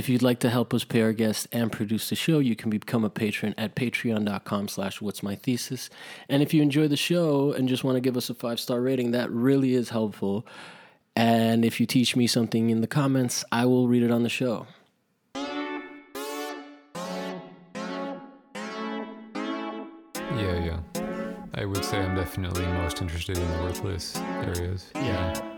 [0.00, 2.70] If you'd like to help us pay our guests and produce the show, you can
[2.70, 5.90] become a patron at patreon.com slash what's my thesis.
[6.26, 9.10] And if you enjoy the show and just want to give us a five-star rating,
[9.10, 10.46] that really is helpful.
[11.14, 14.30] And if you teach me something in the comments, I will read it on the
[14.30, 14.66] show.
[15.34, 15.74] Yeah,
[20.64, 20.80] yeah.
[21.52, 24.90] I would say I'm definitely most interested in the worthless areas.
[24.94, 25.28] Yeah.
[25.28, 25.49] What's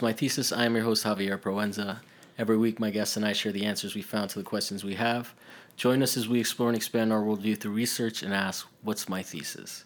[0.00, 0.50] to My Thesis.
[0.50, 1.98] I am your host, Javier Proenza.
[2.38, 4.94] Every week, my guests and I share the answers we found to the questions we
[4.94, 5.34] have.
[5.76, 9.22] Join us as we explore and expand our worldview through research and ask, What's my
[9.22, 9.84] thesis?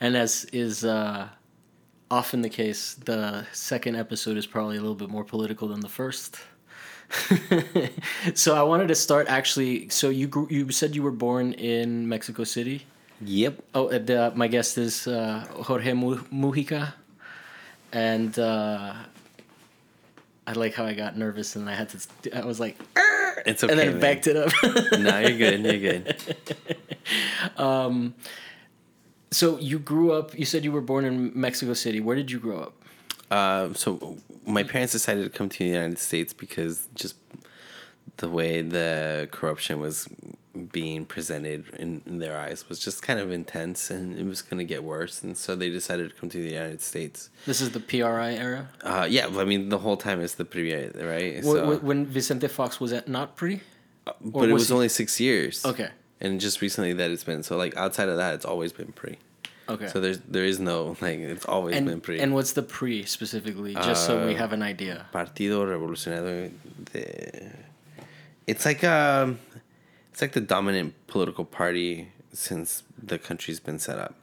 [0.00, 1.28] And as is uh,
[2.12, 5.88] often the case, the second episode is probably a little bit more political than the
[5.88, 6.36] first.
[8.34, 9.88] so I wanted to start actually.
[9.88, 12.86] So you grew, you said you were born in Mexico City.
[13.22, 13.62] Yep.
[13.74, 16.92] Oh, and, uh, my guest is uh, Jorge Mujica,
[17.92, 18.94] and uh,
[20.50, 22.36] I like how I got nervous and I had to.
[22.36, 23.72] I was like, "Arr!" It's okay.
[23.72, 24.00] and then man.
[24.00, 24.50] backed it up.
[24.98, 25.60] no, you're good.
[25.60, 26.16] You're good.
[27.56, 28.14] Um,
[29.30, 30.38] so you grew up.
[30.38, 32.00] You said you were born in Mexico City.
[32.00, 32.74] Where did you grow up?
[33.30, 37.16] Uh, so my parents decided to come to the United States because just
[38.18, 40.08] the way the corruption was
[40.66, 44.58] being presented in, in their eyes was just kind of intense and it was going
[44.58, 47.70] to get worse and so they decided to come to the united states This is
[47.70, 48.68] the PRI era.
[48.82, 52.06] uh, yeah i mean the whole time is the PRI, right Wh- so, wh- when
[52.06, 53.60] Vicente Fox was at not PRI.
[54.20, 55.88] but it was was he- only six years Okay.
[56.20, 59.16] and just recently that it's been so like outside of that it's always been PRI
[59.68, 59.86] Okay.
[59.86, 63.02] so there's there is no like it's always been and, PRI and what's the PRI
[63.04, 63.74] specifically?
[63.74, 65.06] Just so Uh, we have an idea.
[65.14, 66.50] Partido Revolucionario
[66.92, 67.52] de
[68.48, 69.38] It's like um
[70.12, 74.14] it's like the dominant political party since the country's been set up.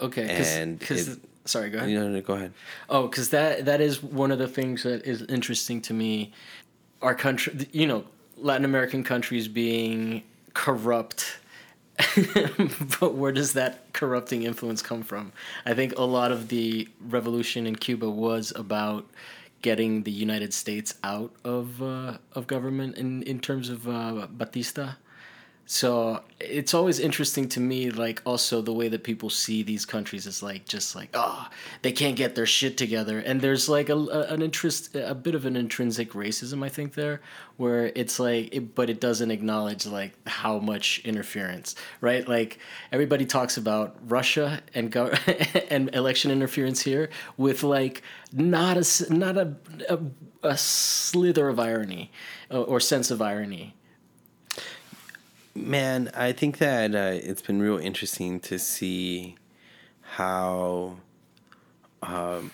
[0.00, 0.36] Okay.
[0.36, 1.70] Cause, and 'cause- it- sorry.
[1.70, 1.90] Go ahead.
[1.90, 2.52] You know, no, go ahead.
[2.88, 6.32] Oh, because that that is one of the things that is interesting to me.
[7.02, 8.04] Our country, you know,
[8.36, 10.22] Latin American countries being
[10.54, 11.38] corrupt,
[13.00, 15.32] but where does that corrupting influence come from?
[15.66, 19.06] I think a lot of the revolution in Cuba was about
[19.62, 24.92] getting the United States out of uh, of government in in terms of uh, Batista.
[25.70, 30.26] So it's always interesting to me, like also the way that people see these countries
[30.26, 31.46] is like just like oh
[31.82, 33.98] they can't get their shit together, and there's like a,
[34.30, 37.20] an interest, a bit of an intrinsic racism I think there,
[37.58, 42.26] where it's like, it, but it doesn't acknowledge like how much interference, right?
[42.26, 45.12] Like everybody talks about Russia and go-
[45.70, 48.00] and election interference here with like
[48.32, 49.54] not a not a
[49.90, 49.98] a,
[50.44, 52.10] a slither of irony
[52.50, 53.74] or, or sense of irony.
[55.60, 59.34] Man, I think that uh, it's been real interesting to see
[60.02, 60.98] how
[62.00, 62.52] um,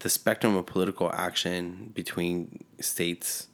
[0.00, 3.46] the spectrum of political action between states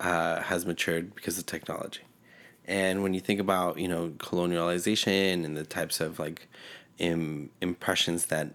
[0.00, 2.02] uh, has matured because of technology.
[2.66, 6.46] And when you think about, you know, colonialization and the types of like
[6.98, 8.50] Im- impressions that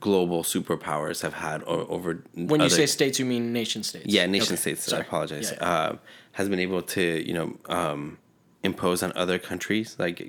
[0.00, 4.06] global superpowers have had over When you say states, you mean nation states.
[4.06, 4.92] yeah, nation Okay, states.
[4.92, 5.50] I apologize.
[5.52, 5.68] Yeah, yeah.
[5.68, 5.96] Uh,
[6.32, 8.18] has been able to you know um,
[8.62, 9.96] impose on other countries.
[9.98, 10.20] Like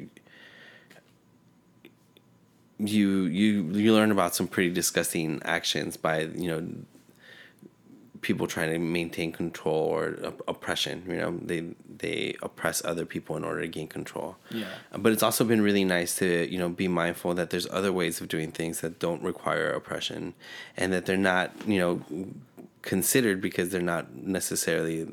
[2.80, 6.68] you you you learn about some pretty disgusting actions by you know
[8.22, 11.04] people trying to maintain control or op- oppression.
[11.08, 11.64] You know they
[11.98, 14.38] they oppress other people in order to gain control.
[14.52, 14.68] Yeah.
[14.98, 18.22] But it's also been really nice to you know be mindful that there's other ways
[18.22, 20.34] of doing things that don't require oppression,
[20.76, 22.02] and that they're not you know
[22.82, 25.08] considered because they're not necessarily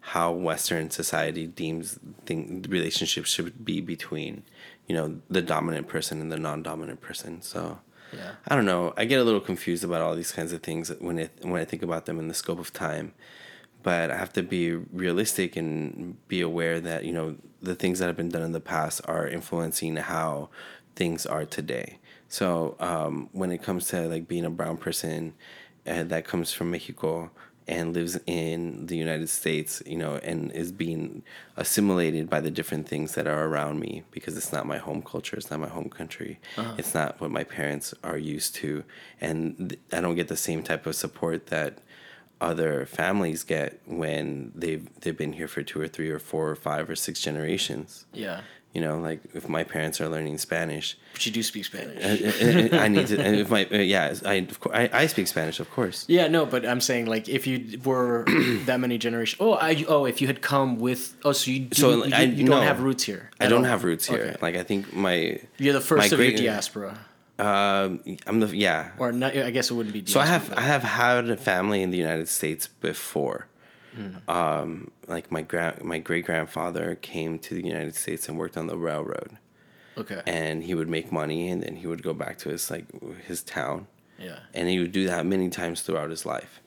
[0.00, 4.42] how Western society deems thing, relationships should be between
[4.86, 7.42] you know the dominant person and the non-dominant person.
[7.42, 7.80] So.
[8.12, 8.32] Yeah.
[8.46, 8.94] I don't know.
[8.96, 11.64] I get a little confused about all these kinds of things when it when I
[11.64, 13.12] think about them in the scope of time.
[13.82, 18.06] But I have to be realistic and be aware that you know the things that
[18.06, 20.50] have been done in the past are influencing how
[20.96, 21.98] things are today.
[22.28, 25.34] So um, when it comes to like being a brown person
[25.86, 27.30] uh, that comes from Mexico
[27.68, 31.22] and lives in the United States, you know, and is being
[31.56, 35.36] assimilated by the different things that are around me because it's not my home culture,
[35.36, 36.74] it's not my home country, uh-huh.
[36.78, 38.84] it's not what my parents are used to,
[39.20, 41.78] and th- I don't get the same type of support that
[42.40, 46.56] other families get when they've they've been here for two or three or four or
[46.56, 48.06] five or six generations.
[48.12, 48.42] Yeah.
[48.78, 51.98] You know, like if my parents are learning Spanish, But you do speak Spanish.
[52.04, 53.16] I, I- I need to.
[53.42, 56.04] If my uh, yeah, I of course I, I speak Spanish, of course.
[56.06, 58.24] Yeah, no, but I'm saying like if you were
[58.66, 59.38] that many generations.
[59.40, 62.22] Oh, I oh if you had come with oh so you do, So, you, I-
[62.22, 62.70] you don't no.
[62.72, 63.30] have roots here.
[63.40, 63.70] I don't all.
[63.72, 64.26] have roots here.
[64.30, 64.36] Okay.
[64.40, 67.00] Like I think my You're the first of your diaspora,
[67.40, 68.90] um, I'm the yeah.
[68.98, 70.06] or not, I guess it wouldn't be.
[70.06, 73.48] So I diaspora, have I have had a family in the United States before.
[73.94, 74.30] Hmm.
[74.30, 78.66] Um, like my grand my great grandfather came to the United States and worked on
[78.66, 79.38] the railroad,
[79.96, 80.22] okay.
[80.26, 82.86] and he would make money, and then he would go back to his like
[83.26, 83.86] his town,
[84.18, 84.40] yeah.
[84.54, 86.60] and he would do that many times throughout his life.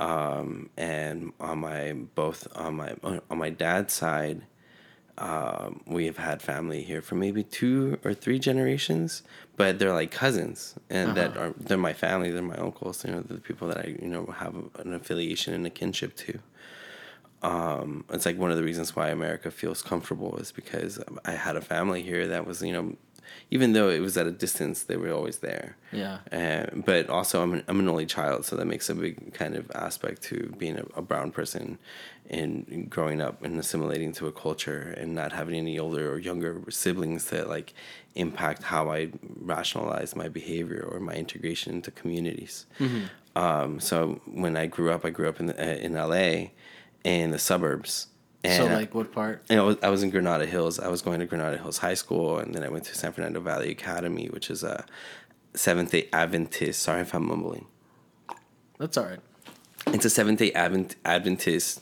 [0.00, 4.42] Um, and on my both on my on my dad's side,
[5.16, 9.22] um, we have had family here for maybe two or three generations,
[9.56, 12.32] but they're like cousins, and that are they're my family.
[12.32, 13.04] They're my uncles.
[13.04, 16.16] You know, they're the people that I you know have an affiliation and a kinship
[16.16, 16.40] to.
[17.44, 21.56] Um, it's like one of the reasons why America feels comfortable is because I had
[21.56, 22.96] a family here that was you know,
[23.50, 25.76] even though it was at a distance, they were always there.
[25.92, 26.18] Yeah.
[26.32, 29.56] Uh, but also, I'm an, I'm an only child, so that makes a big kind
[29.56, 31.78] of aspect to being a, a brown person
[32.30, 36.62] and growing up and assimilating to a culture and not having any older or younger
[36.70, 37.74] siblings that like
[38.14, 42.64] impact how I rationalize my behavior or my integration into communities.
[43.36, 46.50] Um, so when I grew up, I grew up in the, uh, in LA,
[47.04, 48.08] in the suburbs.
[48.42, 49.42] And so like what part?
[49.48, 50.78] you know, I was in Granada Hills.
[50.78, 53.40] I was going to Granada Hills High School, and then I went to San Fernando
[53.40, 54.84] Valley Academy, which is a
[55.54, 56.82] Seventh Day Adventist.
[56.82, 57.66] Sorry if I'm mumbling.
[58.78, 59.20] That's all right.
[59.88, 61.80] It's a Seventh Day Advent, Adventist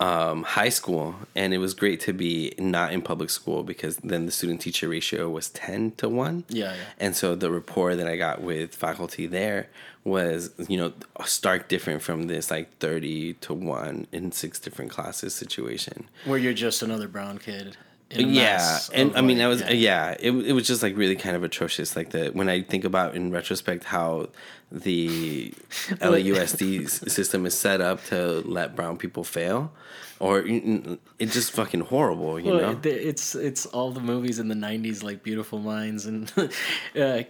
[0.00, 4.26] um, high school, and it was great to be not in public school because then
[4.26, 6.44] the student teacher ratio was ten to one.
[6.48, 6.80] Yeah, yeah.
[6.98, 9.68] And so the rapport that I got with faculty there
[10.04, 10.92] was, you know,
[11.24, 16.08] stark different from this like thirty to one in six different classes situation.
[16.24, 17.76] Where you're just another brown kid.
[18.14, 21.42] yeah and i mean that was yeah, it, it was just like really kind of
[21.42, 24.28] atrocious like the when i think about in retrospect how
[24.72, 25.52] the
[26.00, 29.70] lausd system is set up to let brown people fail
[30.18, 34.48] or it's just fucking horrible you Well, know it- it's it's all the movies in
[34.48, 36.48] the '90s, like Beautiful Minds and uh,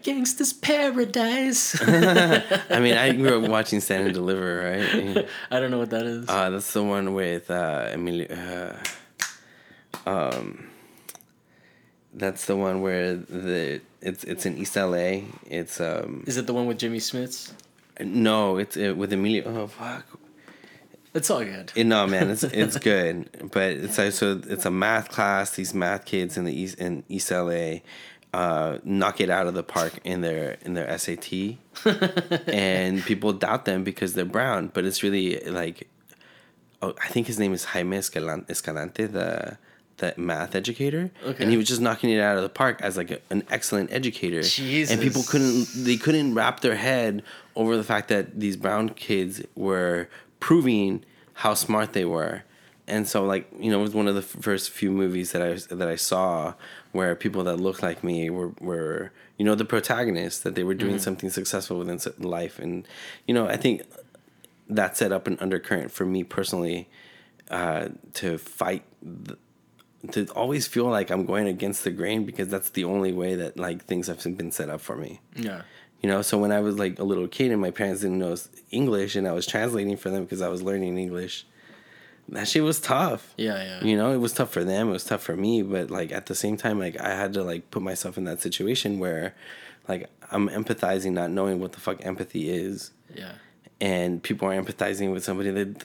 [0.04, 1.80] Gangsta's Paradise.
[1.82, 6.04] i mean i grew up watching stand and deliver right I don't know what that
[6.06, 6.28] is.
[6.28, 8.28] uh, that's the one with uh, Emilio.
[8.30, 8.76] Uh,
[10.06, 10.68] um,
[12.14, 15.22] that's the one where the it's it's in East LA.
[15.46, 17.52] It's um is it the one with Jimmy Smits?
[18.00, 19.44] no, it's uh, with Emilio.
[19.46, 20.04] Oh fuck.
[21.14, 21.70] It's all good.
[21.76, 25.50] Eh, No man, it's it's good, but it's like so it's a math class.
[25.56, 27.80] These math kids in the East in East LA
[28.32, 31.56] uh, knock it out of the park in their in their SAT,
[32.46, 34.68] and people doubt them because they're brown.
[34.72, 35.88] But it's really like,
[36.80, 39.58] oh, I think his name is Jaime Escalan- Escalante, the
[40.02, 41.42] the math educator, Okay.
[41.42, 43.90] and he was just knocking it out of the park as like a, an excellent
[43.92, 44.42] educator.
[44.90, 47.22] And people couldn't they couldn't wrap their head
[47.56, 50.08] over the fact that these brown kids were
[50.40, 51.04] proving
[51.34, 52.42] how smart they were.
[52.88, 55.40] And so, like you know, it was one of the f- first few movies that
[55.42, 56.54] I that I saw
[56.90, 60.74] where people that looked like me were were you know the protagonists that they were
[60.74, 62.86] doing something successful within life, and
[63.26, 63.82] you know I think
[64.68, 66.88] that set up an undercurrent for me personally
[67.50, 69.36] uh, to fight the,
[70.10, 73.56] to always feel like I'm going against the grain because that's the only way that
[73.56, 75.20] like things have been set up for me.
[75.36, 75.62] Yeah.
[76.02, 78.34] You know, so when I was like a little kid and my parents didn't know
[78.72, 81.46] English and I was translating for them because I was learning English,
[82.28, 83.32] that shit was tough.
[83.36, 83.84] Yeah, yeah.
[83.84, 86.26] You know, it was tough for them, it was tough for me, but like at
[86.26, 89.34] the same time like I had to like put myself in that situation where
[89.88, 93.32] like I'm empathizing not knowing what the fuck empathy is Yeah.
[93.80, 95.84] and people are empathizing with somebody that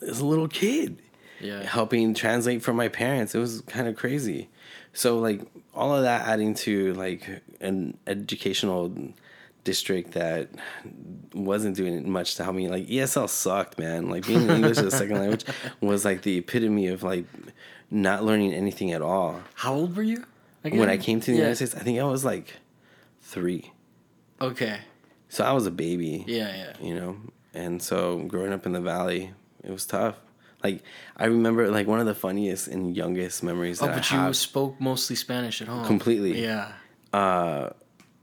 [0.00, 0.96] is a little kid
[1.42, 1.62] Yeah.
[1.64, 3.34] helping translate for my parents.
[3.34, 4.48] It was kind of crazy.
[4.92, 5.40] So like
[5.74, 7.28] all of that adding to like
[7.60, 8.92] an educational
[9.64, 10.48] district that
[11.34, 12.68] wasn't doing much to help me.
[12.68, 14.08] Like ESL sucked, man.
[14.10, 15.44] Like being English as a second language
[15.80, 17.24] was like the epitome of like
[17.90, 19.40] not learning anything at all.
[19.54, 20.24] How old were you?
[20.62, 21.38] When I came to the Yeah.
[21.38, 22.54] United States, I think I was like
[23.20, 23.72] three.
[24.40, 24.78] Okay.
[25.28, 26.24] So I was a baby.
[26.26, 26.72] Yeah, yeah.
[26.86, 27.16] you know
[27.54, 29.30] and so growing up in the valley
[29.62, 30.16] it was tough
[30.62, 30.82] like
[31.16, 33.92] i remember like one of the funniest and youngest memories I have.
[33.92, 35.84] Oh, that but i you have spoke mostly Spanish at home.
[35.86, 36.42] Completely.
[36.42, 36.72] Yeah.
[37.12, 37.70] Uh,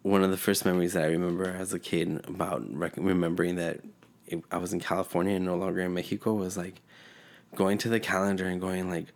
[0.01, 3.81] one of the first memories that i remember as a kid about rec- remembering that
[4.27, 6.81] it, i was in california and no longer in mexico was like
[7.55, 9.07] going to the calendar and going like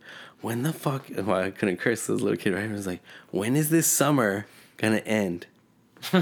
[0.42, 3.00] when the fuck well i couldn't curse as a little kid right i was like
[3.30, 5.46] when is this summer gonna end
[6.12, 6.18] I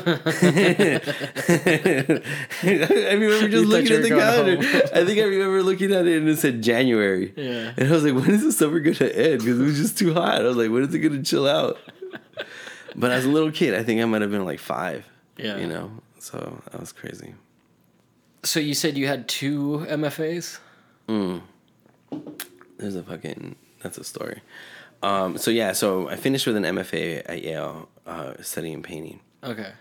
[3.13, 4.67] remember just You looking at the calendar.
[4.95, 7.33] I think I remember looking at it and it said January.
[7.37, 7.73] Yeah.
[7.77, 9.41] And I was like, when is the summer going to end?
[9.41, 10.41] Because it was just too hot.
[10.41, 11.79] I was like, when is it going to chill out?
[12.95, 15.07] But as a little kid, I think I might have been like five.
[15.37, 15.57] Yeah.
[15.59, 15.91] You know?
[16.19, 17.35] So that was crazy.
[18.45, 20.59] So you said you had two MFAs?
[22.79, 24.43] There's a fucking, that's a story.
[25.03, 29.21] Um, so yeah, so I finished with an MFA at Yale uh, studying painting.
[29.45, 29.73] Okay.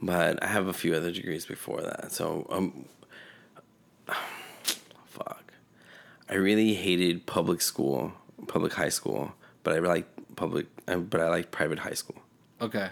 [0.00, 2.12] but I have a few other degrees before that.
[2.12, 2.86] So um,
[5.06, 5.52] fuck,
[6.28, 8.12] I really hated public school,
[8.46, 12.22] public high school, but I like public, uh, but I like private high school.
[12.60, 12.88] Okay.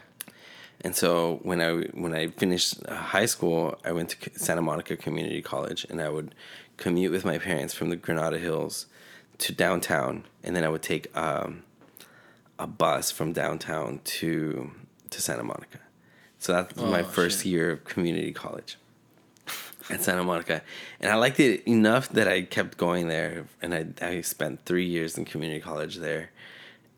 [0.82, 4.96] And so when I when I finished uh, high school, I went to Santa Monica
[4.96, 6.34] Community College, and I would
[6.76, 8.86] commute with my parents from the Granada Hills
[9.38, 11.64] to downtown, and then I would take um,
[12.58, 14.70] a bus from downtown to
[15.10, 15.78] to Santa Monica.
[16.38, 17.46] So that's oh, my Oh, first shit.
[17.52, 18.76] year of community college
[19.90, 20.62] at Santa Monica,
[21.00, 24.86] and I liked it enough that I kept going there, and I I spent three
[24.86, 26.30] years in community college there,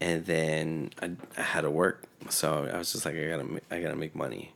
[0.01, 3.81] and then I, I had to work, so I was just like I gotta I
[3.81, 4.53] gotta make money,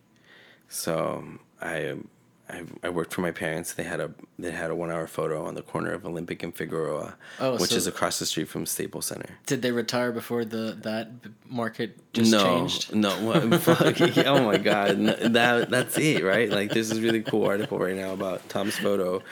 [0.68, 1.25] so
[1.61, 1.88] I.
[1.88, 2.08] Um,
[2.48, 3.72] I, I worked for my parents.
[3.72, 6.54] They had a they had a one hour photo on the corner of Olympic and
[6.54, 9.30] Figueroa, Oh, which so- is across the street from Staples Center.
[9.46, 11.08] Did they retire before the that
[11.48, 12.94] market just no, changed?
[12.94, 13.10] No,
[13.58, 16.50] fuck, oh my god, no, that that's it, right?
[16.50, 19.22] Like there's this really cool article right now about Tom's photo,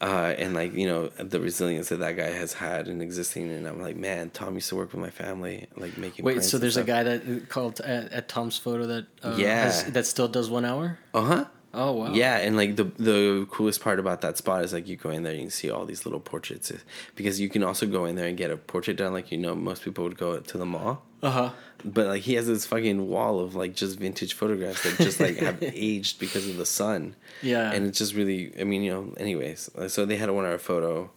[0.00, 3.66] uh, and like you know the resilience that that guy has had in existing, and
[3.66, 6.24] I'm like, man, Tom used to work with my family, like making.
[6.24, 9.64] Wait, so there's a guy that uh, called at, at Tom's photo that uh, Yeah.
[9.64, 10.98] has, that still does one hour.
[11.12, 11.44] Uh huh.
[11.74, 12.12] Oh wow.
[12.12, 15.22] Yeah, and like the the coolest part about that spot is like you go in
[15.22, 16.70] there, and you can see all these little portraits,
[17.16, 19.54] because you can also go in there and get a portrait done, like you know
[19.54, 21.02] most people would go to the mall.
[21.22, 21.50] Uh huh.
[21.84, 25.36] But like he has this fucking wall of like just vintage photographs that just like
[25.38, 27.16] have aged because of the sun.
[27.42, 27.72] Yeah.
[27.72, 29.70] And it's just really, I mean, you know, anyways.
[29.76, 31.10] uh, So they had a one hour photo,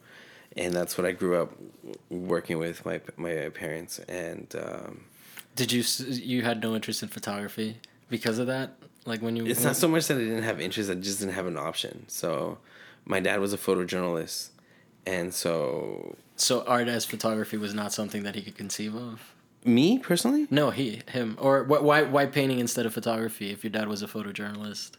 [0.55, 1.51] and that's what I grew up
[2.09, 3.99] working with my my parents.
[4.07, 5.05] And um,
[5.55, 7.77] Did you you had no interest in photography
[8.09, 8.77] because of that?
[9.05, 11.33] Like when you it's not so much that I didn't have interest, I just didn't
[11.35, 12.05] have an option.
[12.07, 12.57] So
[13.05, 14.49] my dad was a photojournalist,
[15.05, 19.33] and so so art as photography was not something that he could conceive of.
[19.63, 23.71] me personally, No, he him or wh- why why painting instead of photography if your
[23.71, 24.91] dad was a photojournalist?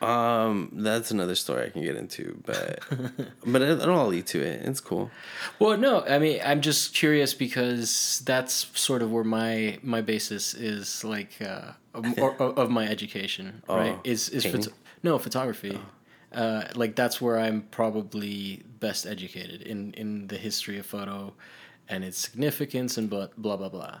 [0.00, 2.80] Um, that's another story I can get into, but
[3.46, 4.62] but it, it'll all lead to it.
[4.66, 5.10] It's cool.
[5.58, 10.54] Well, no, I mean, I'm just curious because that's sort of where my my basis
[10.54, 13.98] is, like, uh, of, or, of my education, Oh, right?
[14.04, 14.62] Is is painting?
[14.62, 14.72] phot-
[15.02, 15.78] no photography.
[16.32, 21.32] Uh, like that's where I'm probably best educated in in the history of photo,
[21.88, 24.00] and its significance and blah blah blah blah.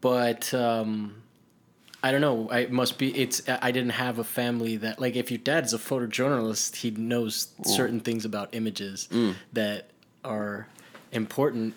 [0.00, 1.22] But um,
[2.02, 2.48] I don't know.
[2.50, 3.16] I must be.
[3.16, 3.42] It's.
[3.48, 5.14] I didn't have a family that like.
[5.14, 9.34] If your dad's a photojournalist, he knows certain things about images mm.
[9.52, 9.90] that
[10.24, 10.66] are
[11.12, 11.74] important.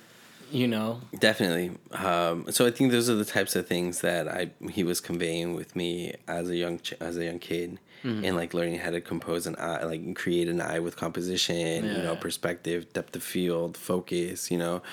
[0.52, 1.02] You know.
[1.20, 1.72] Definitely.
[1.92, 5.54] Um, so I think those are the types of things that I he was conveying
[5.56, 9.02] with me as a young ch- as a young kid, and like learning how to
[9.02, 12.20] compose an eye, like create an eye with composition, you know, Yeah.
[12.20, 14.84] perspective, depth of field, focus, you know,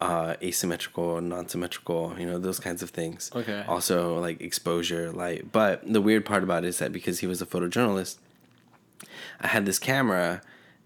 [0.00, 3.30] uh, asymmetrical, non-symmetrical, you know, those kinds of things.
[3.36, 3.62] Okay.
[3.68, 5.52] Also like exposure, light.
[5.52, 8.16] But the weird part about it is that because he was a photojournalist,
[9.40, 10.40] I had this camera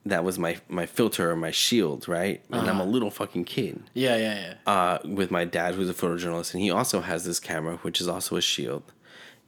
[0.06, 2.40] that was my my filter or my shield, right?
[2.50, 4.34] And I'm a little fucking kid Yeah, yeah,
[4.66, 4.72] yeah.
[4.72, 8.08] uh, with my dad, who's a photojournalist, and he also has this camera, which is
[8.08, 8.84] also a shield.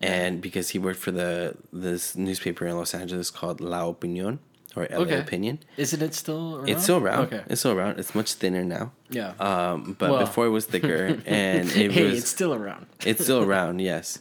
[0.01, 4.39] And because he worked for the this newspaper in Los Angeles called La Opinion
[4.77, 5.19] or LA Okay.
[5.19, 6.69] Opinion, Isn't it still around?
[6.69, 7.21] it's still around.
[7.27, 7.43] Okay.
[7.49, 7.99] It's still around.
[7.99, 8.93] It's much thinner now.
[9.11, 9.33] Yeah.
[9.41, 10.21] Um, but Well.
[10.21, 12.87] before it was thicker, and it hey, was it's still around.
[13.07, 14.19] it's still around, yes.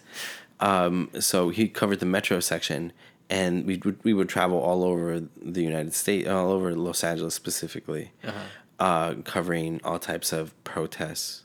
[0.59, 2.91] Um, so he covered the metro section,
[3.29, 7.33] and we would we would travel all over the United States, all over Los Angeles
[7.35, 8.11] specifically,
[8.79, 11.43] uh covering all types of protests,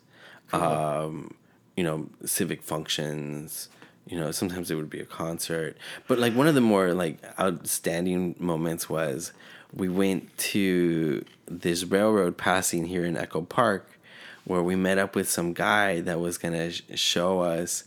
[0.52, 1.34] um,
[1.76, 3.68] you know, civic functions.
[4.06, 5.76] You know, sometimes it would be a concert,
[6.08, 9.32] but like one of the more like outstanding moments was
[9.72, 13.98] we went to this railroad passing here in Echo Park,
[14.44, 17.84] where we met up with some guy that was gonna sh- show us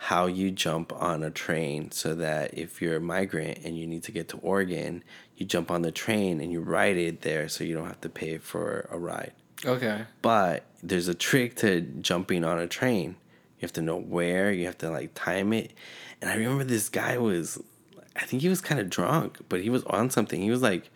[0.00, 4.04] how you jump on a train so that if you're a migrant and you need
[4.04, 5.02] to get to Oregon,
[5.36, 8.08] you jump on the train and you ride it there so you don't have to
[8.08, 9.32] pay for a ride.
[9.64, 10.02] Okay.
[10.22, 13.16] But there's a trick to jumping on a train.
[13.58, 15.72] You have to know where, you have to like time it.
[16.22, 17.60] And I remember this guy was,
[18.14, 20.40] I think he was kind of drunk, but he was on something.
[20.40, 20.90] He was like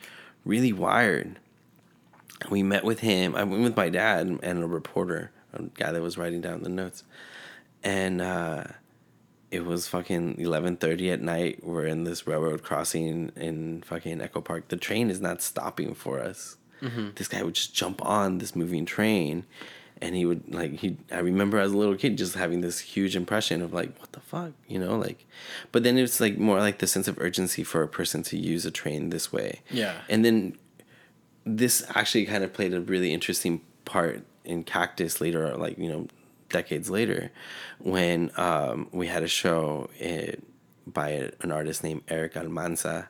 [0.44, 1.40] really wired.
[2.50, 3.34] We met with him.
[3.34, 6.68] I went with my dad and a reporter, a guy that was writing down the
[6.68, 7.02] notes.
[7.82, 8.64] And uh,
[9.52, 11.62] it was fucking eleven thirty at night.
[11.62, 14.68] We're in this railroad crossing in fucking Echo Park.
[14.68, 16.56] The train is not stopping for us.
[16.80, 17.10] Mm-hmm.
[17.14, 19.44] This guy would just jump on this moving train,
[20.00, 20.96] and he would like he.
[21.12, 24.20] I remember as a little kid just having this huge impression of like, what the
[24.20, 25.26] fuck, you know, like.
[25.70, 28.64] But then it's like more like the sense of urgency for a person to use
[28.64, 29.60] a train this way.
[29.70, 29.94] Yeah.
[30.08, 30.56] And then
[31.44, 36.08] this actually kind of played a really interesting part in Cactus later, like you know,
[36.52, 37.30] decades later,
[37.78, 40.46] when um, we had a show it, eh,
[40.86, 43.08] by an artist named Eric Almanza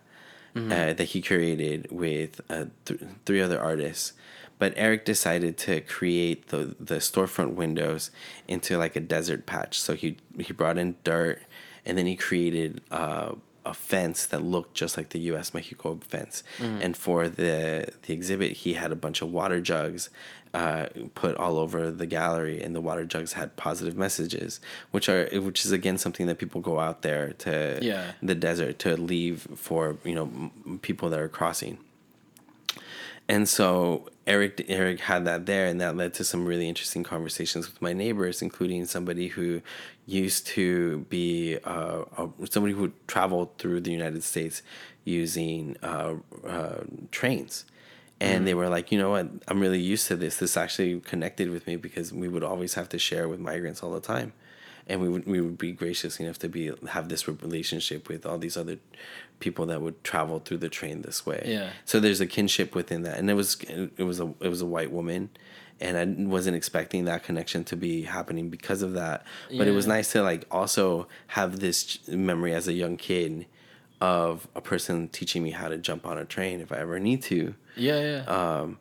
[0.54, 0.70] mm-hmm.
[0.70, 4.12] uh, that he curated with uh, th- three other artists.
[4.58, 8.10] But Eric decided to create the the storefront windows
[8.46, 9.80] into like a desert patch.
[9.80, 11.42] So he he brought in dirt,
[11.84, 12.80] and then he created.
[12.90, 13.34] Uh,
[13.64, 15.54] a fence that looked just like the U.S.
[15.54, 16.82] Mexico fence, mm.
[16.82, 20.10] and for the the exhibit, he had a bunch of water jugs
[20.54, 25.28] uh, put all over the gallery, and the water jugs had positive messages, which are
[25.40, 28.12] which is again something that people go out there to yeah.
[28.22, 30.50] the desert to leave for you know
[30.82, 31.78] people that are crossing.
[33.28, 37.66] And so Eric Eric had that there, and that led to some really interesting conversations
[37.70, 39.62] with my neighbors, including somebody who
[40.06, 44.62] used to be uh, a, somebody who traveled through the United States
[45.04, 46.14] using uh,
[46.46, 46.80] uh,
[47.10, 47.64] trains.
[48.22, 48.44] And mm-hmm.
[48.44, 49.28] they were like, you know what?
[49.48, 50.36] I'm really used to this.
[50.36, 53.92] This actually connected with me because we would always have to share with migrants all
[53.92, 54.32] the time
[54.86, 58.38] and we would we would be gracious enough to be have this relationship with all
[58.38, 58.78] these other
[59.40, 61.42] people that would travel through the train this way.
[61.46, 61.70] Yeah.
[61.84, 64.66] So there's a kinship within that, and it was it was a it was a
[64.66, 65.30] white woman,
[65.80, 69.24] and I wasn't expecting that connection to be happening because of that.
[69.48, 69.72] But yeah.
[69.72, 73.46] it was nice to like also have this memory as a young kid
[74.02, 77.22] of a person teaching me how to jump on a train if I ever need
[77.22, 77.54] to.
[77.76, 78.22] Yeah, yeah.
[78.24, 78.78] Um,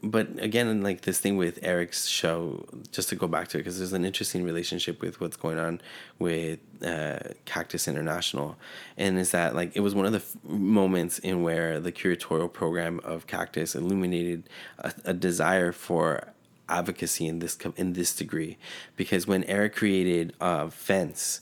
[0.00, 3.78] but again, like this thing with Eric's show, just to go back to it, because
[3.78, 5.80] there's an interesting relationship with what's going on
[6.20, 8.56] with uh, Cactus International,
[8.96, 12.52] and is that like it was one of the f- moments in where the curatorial
[12.52, 16.28] program of Cactus illuminated a, a desire for
[16.68, 18.56] advocacy in this in this degree,
[18.94, 21.40] because when Eric created uh, Fence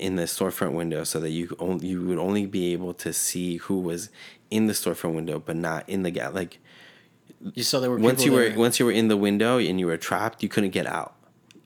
[0.00, 3.56] in the storefront window so that you only, you would only be able to see
[3.58, 4.10] who was
[4.50, 6.58] in the storefront window but not in the gap like
[7.54, 9.86] you saw there were once you were once you were in the window and you
[9.86, 11.14] were trapped, you couldn't get out.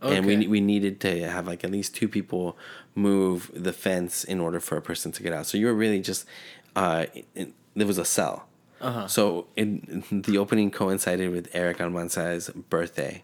[0.02, 0.16] Okay.
[0.16, 2.56] And we we needed to have like at least two people
[2.94, 5.46] move the fence in order for a person to get out.
[5.46, 6.26] So you were really just
[6.74, 8.46] uh, it, there was a cell.
[8.80, 9.06] Uh-huh.
[9.06, 13.22] So it, the opening coincided with Eric Almanza's birthday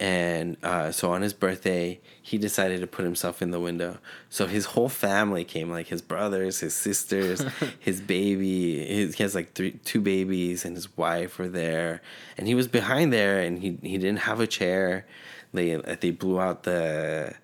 [0.00, 3.98] and uh, so on his birthday he decided to put himself in the window.
[4.30, 7.44] So his whole family came like his brothers his sisters
[7.78, 12.00] his baby his, he has like three two babies and his wife were there.
[12.38, 15.06] And he was behind there and he, he didn't have a chair.
[15.52, 17.34] They they blew out the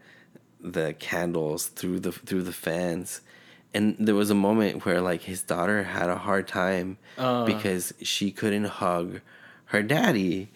[0.58, 3.20] the candles through the through the fence.
[3.74, 7.44] And there was a moment where like his daughter had a hard time uh.
[7.44, 9.20] because she couldn't hug
[9.66, 10.48] her daddy.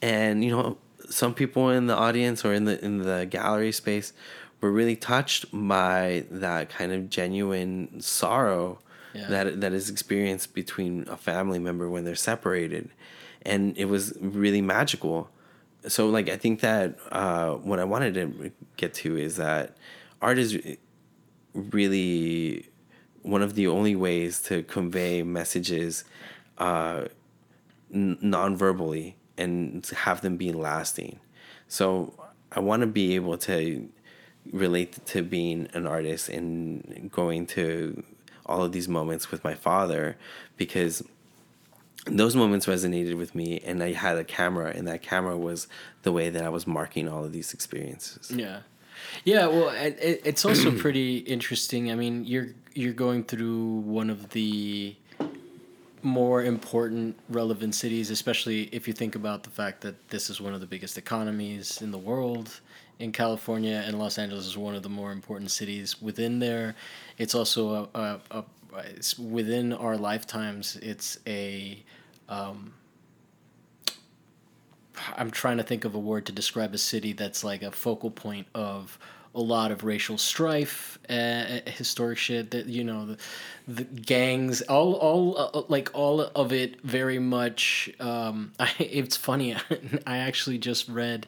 [0.00, 0.78] And you know
[1.10, 4.12] some people in the audience or in the in the gallery space
[4.60, 8.78] were really touched by that kind of genuine sorrow
[9.14, 9.28] yeah.
[9.28, 12.90] that that is experienced between a family member when they're separated,
[13.42, 15.30] and it was really magical.
[15.88, 19.76] So like I think that uh, what I wanted to get to is that
[20.20, 20.58] art is
[21.54, 22.68] really
[23.22, 26.04] one of the only ways to convey messages
[26.58, 27.06] uh,
[27.92, 31.18] n- non-verbally and have them be lasting.
[31.68, 32.14] So
[32.52, 33.88] I want to be able to
[34.52, 38.02] relate to being an artist and going to
[38.46, 40.16] all of these moments with my father
[40.56, 41.02] because
[42.06, 45.68] those moments resonated with me and I had a camera and that camera was
[46.02, 48.30] the way that I was marking all of these experiences.
[48.30, 48.60] Yeah.
[49.24, 51.90] Yeah, well, it, it's also pretty interesting.
[51.90, 54.94] I mean, you're you're going through one of the
[56.02, 60.54] more important relevant cities, especially if you think about the fact that this is one
[60.54, 62.60] of the biggest economies in the world
[62.98, 66.74] in California, and Los Angeles is one of the more important cities within there.
[67.18, 68.44] It's also a, a, a
[68.84, 70.76] it's within our lifetimes.
[70.76, 71.82] It's a
[72.28, 72.74] um,
[75.16, 78.10] I'm trying to think of a word to describe a city that's like a focal
[78.10, 78.98] point of
[79.34, 82.50] a lot of racial strife, uh, historic shit.
[82.50, 83.18] That you know, the,
[83.68, 87.90] the gangs, all all uh, uh like all of it, very much.
[88.00, 89.56] Um, I, it's funny.
[90.06, 91.26] I actually just read.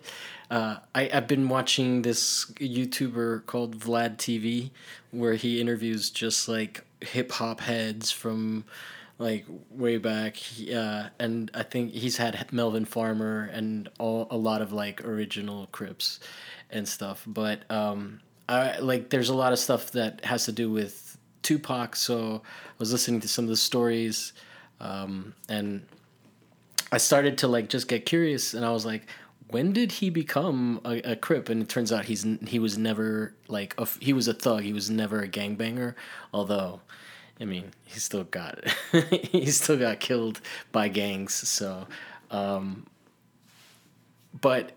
[0.51, 4.71] Uh, I I've been watching this YouTuber called Vlad TV,
[5.11, 8.65] where he interviews just like hip hop heads from
[9.19, 10.37] like way back
[10.75, 15.69] uh, and i think he's had melvin farmer and all a lot of like original
[15.71, 16.19] crips
[16.73, 17.23] and stuff.
[17.27, 21.97] But um, I like there's a lot of stuff that has to do with Tupac.
[21.97, 24.33] So I was listening to some of the stories,
[24.81, 25.87] um, and
[26.91, 29.07] I started to like just get curious, and I was like,
[29.53, 31.49] when did he become a, a Crip?
[31.49, 34.63] And it turns out he's he was never like a, he was a thug.
[34.63, 35.95] He was never a gangbanger.
[36.33, 36.81] Although,
[37.41, 38.65] I mean, he still got
[39.11, 40.41] he still got killed
[40.73, 41.35] by gangs.
[41.35, 41.87] So,
[42.31, 42.87] um,
[44.41, 44.73] but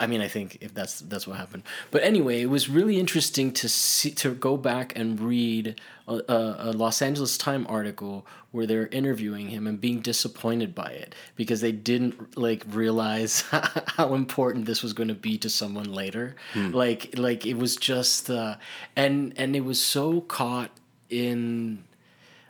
[0.00, 1.62] I mean, I think if that's that's what happened.
[1.90, 6.56] But anyway, it was really interesting to see to go back and read a, a,
[6.58, 11.60] a, Los Angeles Times article where they're interviewing him and being disappointed by it because
[11.60, 16.34] they didn't like realize how important this was going to be to someone later.
[16.54, 16.70] Hmm.
[16.70, 18.56] Like like it was just uh,
[18.96, 20.70] and and it was so caught
[21.10, 21.84] in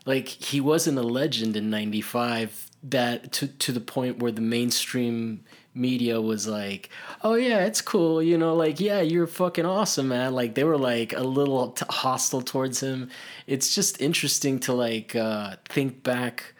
[0.06, 5.44] like he wasn't a legend in 95 that to to the point where the mainstream
[5.74, 6.90] media was like,
[7.22, 10.78] "Oh yeah, it's cool," you know, like, "Yeah, you're fucking awesome, man." Like they were
[10.78, 13.10] like a little t- hostile towards him.
[13.46, 16.54] It's just interesting to like uh, think back.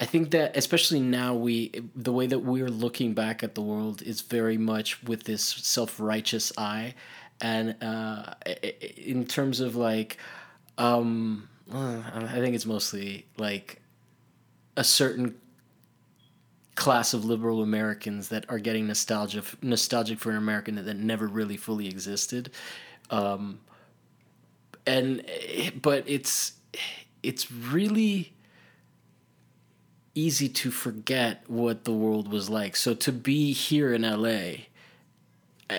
[0.00, 4.02] I think that especially now we the way that we're looking back at the world
[4.02, 6.94] is very much with this self-righteous eye
[7.40, 8.34] and uh,
[8.96, 10.18] in terms of like
[10.78, 13.80] um, I think it's mostly like
[14.76, 15.36] a certain
[16.74, 21.26] class of liberal Americans that are getting nostalgia nostalgic for an American that, that never
[21.26, 22.50] really fully existed.
[23.10, 23.60] Um,
[24.86, 25.24] and
[25.80, 26.52] but it's
[27.22, 28.34] it's really
[30.14, 32.76] easy to forget what the world was like.
[32.76, 34.66] So to be here in LA,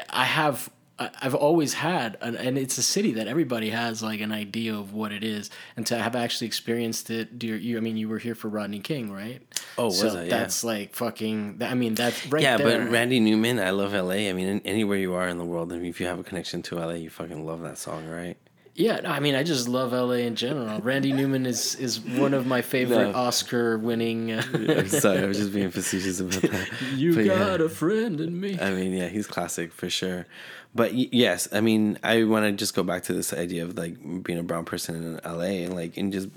[0.09, 4.31] I have I've always had, an, and it's a city that everybody has like an
[4.31, 7.37] idea of what it is, and to have actually experienced it.
[7.37, 7.77] Do you?
[7.77, 9.41] I mean, you were here for Rodney King, right?
[9.77, 10.27] Oh, was so it?
[10.27, 10.37] Yeah.
[10.37, 11.57] That's like fucking.
[11.61, 12.41] I mean, that's right.
[12.41, 12.85] Yeah, there.
[12.85, 14.29] but Randy Newman, I love LA.
[14.29, 16.61] I mean, anywhere you are in the world, I mean, if you have a connection
[16.63, 18.37] to LA, you fucking love that song, right?
[18.77, 20.81] Yeah, I mean, I just love LA in general.
[20.81, 23.13] Randy Newman is is one of my favorite no.
[23.13, 24.33] Oscar winning.
[24.33, 26.69] I'm uh, sorry, I was just being facetious about that.
[26.95, 27.65] you but got yeah.
[27.65, 28.59] a friend in me.
[28.59, 30.27] I mean, yeah, he's classic for sure.
[30.73, 33.77] But y- yes, I mean, I want to just go back to this idea of
[33.77, 36.27] like being a brown person in LA and like and just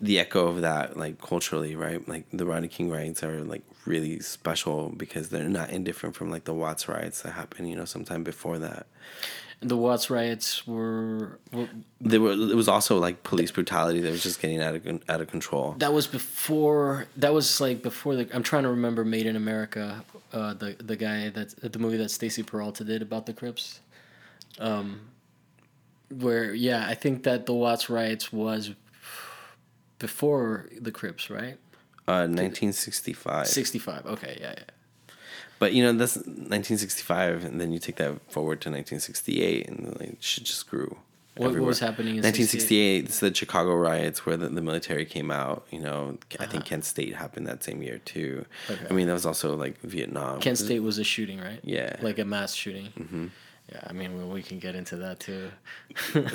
[0.00, 2.06] the echo of that like culturally, right?
[2.08, 6.44] Like the Rodney King riots are like really special because they're not indifferent from like
[6.44, 8.86] the Watts riots that happened, you know, sometime before that
[9.64, 11.68] the Watts riots were, were
[12.00, 15.20] there were it was also like police brutality that was just getting out of out
[15.20, 15.74] of control.
[15.78, 20.04] That was before that was like before the I'm trying to remember Made in America,
[20.32, 23.80] uh, the the guy that the movie that Stacy Peralta did about the Crips.
[24.58, 25.00] Um
[26.10, 28.72] where yeah, I think that the Watts riots was
[29.98, 31.58] before the Crips, right?
[32.06, 33.46] Uh 1965.
[33.46, 34.06] 65.
[34.06, 34.64] Okay, yeah, yeah.
[35.58, 40.16] But you know that's 1965, and then you take that forward to 1968, and like,
[40.20, 40.96] shit just grew.
[41.36, 43.06] What, what, was happening in 1968?
[43.06, 45.66] It's the Chicago riots where the, the military came out.
[45.70, 46.44] You know, uh-huh.
[46.44, 46.68] I think uh-huh.
[46.68, 48.46] Kent State happened that same year too.
[48.70, 48.86] Okay.
[48.88, 50.40] I mean, that was also like Vietnam.
[50.40, 51.58] Kent State was a shooting, right?
[51.64, 52.92] Yeah, like a mass shooting.
[52.96, 53.26] Mm-hmm.
[53.72, 55.50] Yeah, I mean, well, we can get into that too.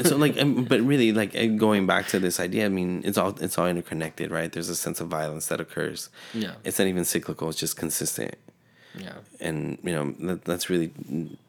[0.04, 0.36] so, like,
[0.68, 4.32] but really, like, going back to this idea, I mean, it's all it's all interconnected,
[4.32, 4.52] right?
[4.52, 6.10] There's a sense of violence that occurs.
[6.34, 8.36] Yeah, it's not even cyclical; it's just consistent.
[8.96, 9.18] Yeah.
[9.40, 10.92] And, you know, that, that's really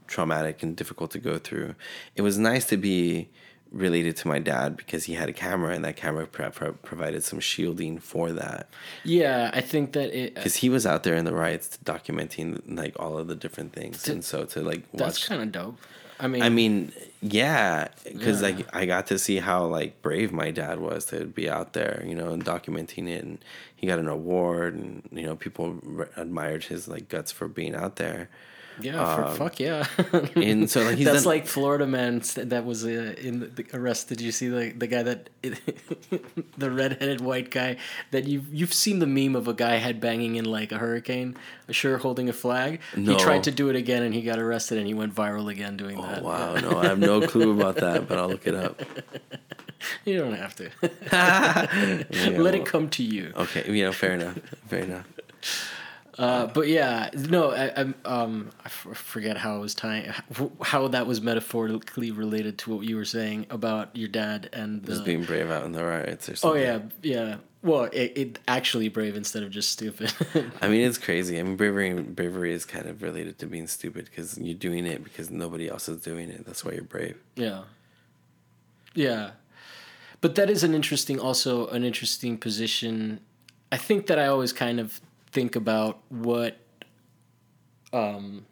[0.07, 1.74] traumatic and difficult to go through.
[2.16, 3.29] It was nice to be
[3.72, 7.22] related to my dad because he had a camera and that camera pro- pro- provided
[7.22, 8.68] some shielding for that.
[9.05, 12.61] Yeah, I think that it because uh, he was out there in the riots documenting
[12.66, 15.53] like all of the different things, to, and so to like watch, that's kind of
[15.53, 15.79] dope.
[16.18, 18.48] I mean, I mean, yeah, because yeah.
[18.48, 22.03] like I got to see how like brave my dad was to be out there,
[22.07, 23.38] you know, and documenting it, and
[23.81, 27.75] he got an award, and you know, people re- admired his like guts for being
[27.75, 28.29] out there.
[28.79, 29.87] Yeah, um, for, fuck yeah.
[30.37, 34.09] and so like he's that's done, like Florida man that was uh, in the arrest.
[34.09, 35.31] Did you see the the guy that
[36.59, 37.79] the redheaded white guy
[38.11, 41.38] that you you've seen the meme of a guy headbanging in like a hurricane,
[41.71, 42.81] sure holding a flag.
[42.95, 43.12] No.
[43.12, 45.79] He tried to do it again and he got arrested and he went viral again
[45.79, 46.23] doing oh, that.
[46.23, 48.83] Wow, no, I have no clue about that, but I'll look it up.
[50.05, 50.71] You don't have to.
[51.12, 53.33] yeah, Let well, it come to you.
[53.37, 54.38] Okay, you know, fair enough.
[54.69, 55.07] Fair enough.
[56.19, 60.12] Uh, but yeah, no, I, I um I forget how I was tying
[60.61, 64.93] how that was metaphorically related to what you were saying about your dad and the,
[64.93, 66.61] just being brave out in the riots or something.
[66.61, 67.37] Oh yeah, yeah.
[67.62, 70.12] Well, it, it actually brave instead of just stupid.
[70.61, 71.38] I mean, it's crazy.
[71.38, 75.03] I mean, bravery bravery is kind of related to being stupid because you're doing it
[75.03, 76.45] because nobody else is doing it.
[76.45, 77.16] That's why you're brave.
[77.35, 77.62] Yeah.
[78.95, 79.31] Yeah,
[80.20, 83.20] but that is an interesting, also an interesting position.
[83.72, 85.00] I think that I always kind of
[85.33, 86.59] think about what
[87.92, 88.46] um,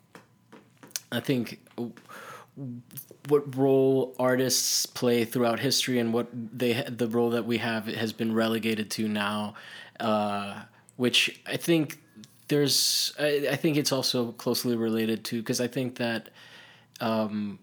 [1.13, 1.61] I think
[3.29, 8.13] what role artists play throughout history and what they the role that we have has
[8.13, 9.55] been relegated to now,
[10.01, 10.63] uh,
[10.97, 11.99] which I think
[12.49, 16.31] there's I, I think it's also closely related to because I think that
[17.01, 17.59] um,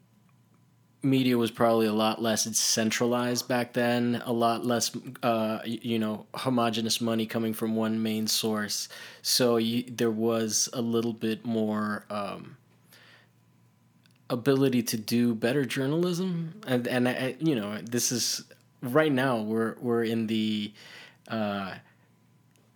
[1.06, 4.92] media was probably a lot less centralized back then, a lot less,
[5.24, 8.90] uh, you know, homogenous money coming from one main source.
[9.22, 12.58] So you, there was a little bit more um,
[14.30, 18.44] ability to do better journalism, and and I, you know, this is
[18.82, 20.74] right now we're we're in the.
[21.28, 21.76] Uh,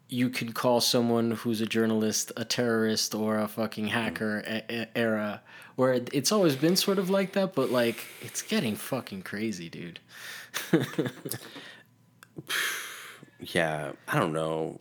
[0.09, 4.63] you can call someone who's a journalist a terrorist or a fucking hacker
[4.95, 5.41] era
[5.75, 9.99] where it's always been sort of like that but like it's getting fucking crazy dude.
[13.39, 14.79] Yeah i don't know.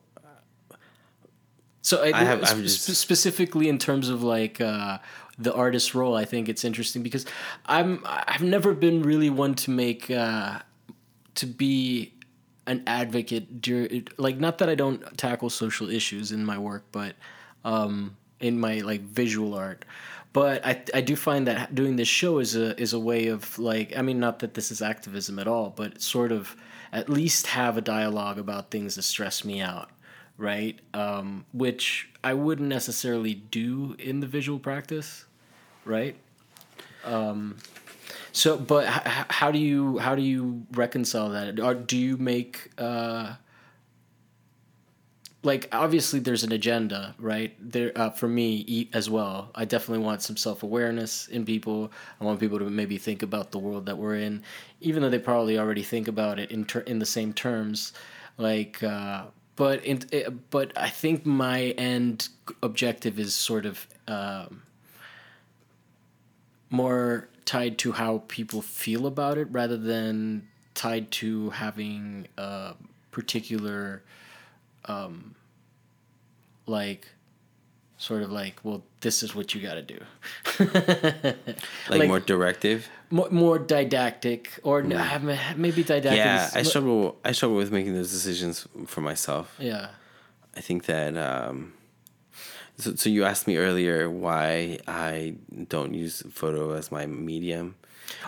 [1.82, 2.98] So I, I have sp- just...
[2.98, 4.98] specifically in terms of like uh,
[5.38, 7.24] the artist role i think it's interesting because
[7.66, 10.58] i'm i've never been really one to make uh,
[11.36, 12.12] to be
[12.68, 13.66] an advocate
[14.18, 17.16] like not that I don't tackle social issues in my work but
[17.64, 19.84] um, in my like visual art.
[20.34, 23.58] But I, I do find that doing this show is a is a way of
[23.58, 26.54] like I mean not that this is activism at all but sort of
[26.92, 29.90] at least have a dialogue about things that stress me out
[30.36, 30.78] right?
[30.94, 35.24] Um, which I wouldn't necessarily do in the visual practice
[35.84, 36.14] right?
[37.04, 37.56] Um,
[38.32, 41.58] so, but h- how do you how do you reconcile that?
[41.60, 43.34] Or do you make uh,
[45.42, 47.54] like obviously there's an agenda, right?
[47.60, 49.50] There uh, for me as well.
[49.54, 51.92] I definitely want some self awareness in people.
[52.20, 54.42] I want people to maybe think about the world that we're in,
[54.80, 57.92] even though they probably already think about it in ter- in the same terms.
[58.36, 59.24] Like, uh,
[59.56, 62.28] but in, eh, but I think my end
[62.62, 64.62] objective is sort of um,
[66.70, 72.74] more tied to how people feel about it rather than tied to having a
[73.10, 74.02] particular
[74.84, 75.34] um,
[76.66, 77.08] like
[77.96, 79.98] sort of like well this is what you got to do.
[81.88, 82.86] Like, like, more directive?
[83.08, 85.56] more, more didactic or mm.
[85.56, 89.56] maybe didactic yeah i struggle i struggle with making those decisions for myself.
[89.58, 89.88] Yeah.
[90.54, 91.72] I think that um
[92.78, 95.34] so, so you asked me earlier why I
[95.68, 97.74] don't use photo as my medium.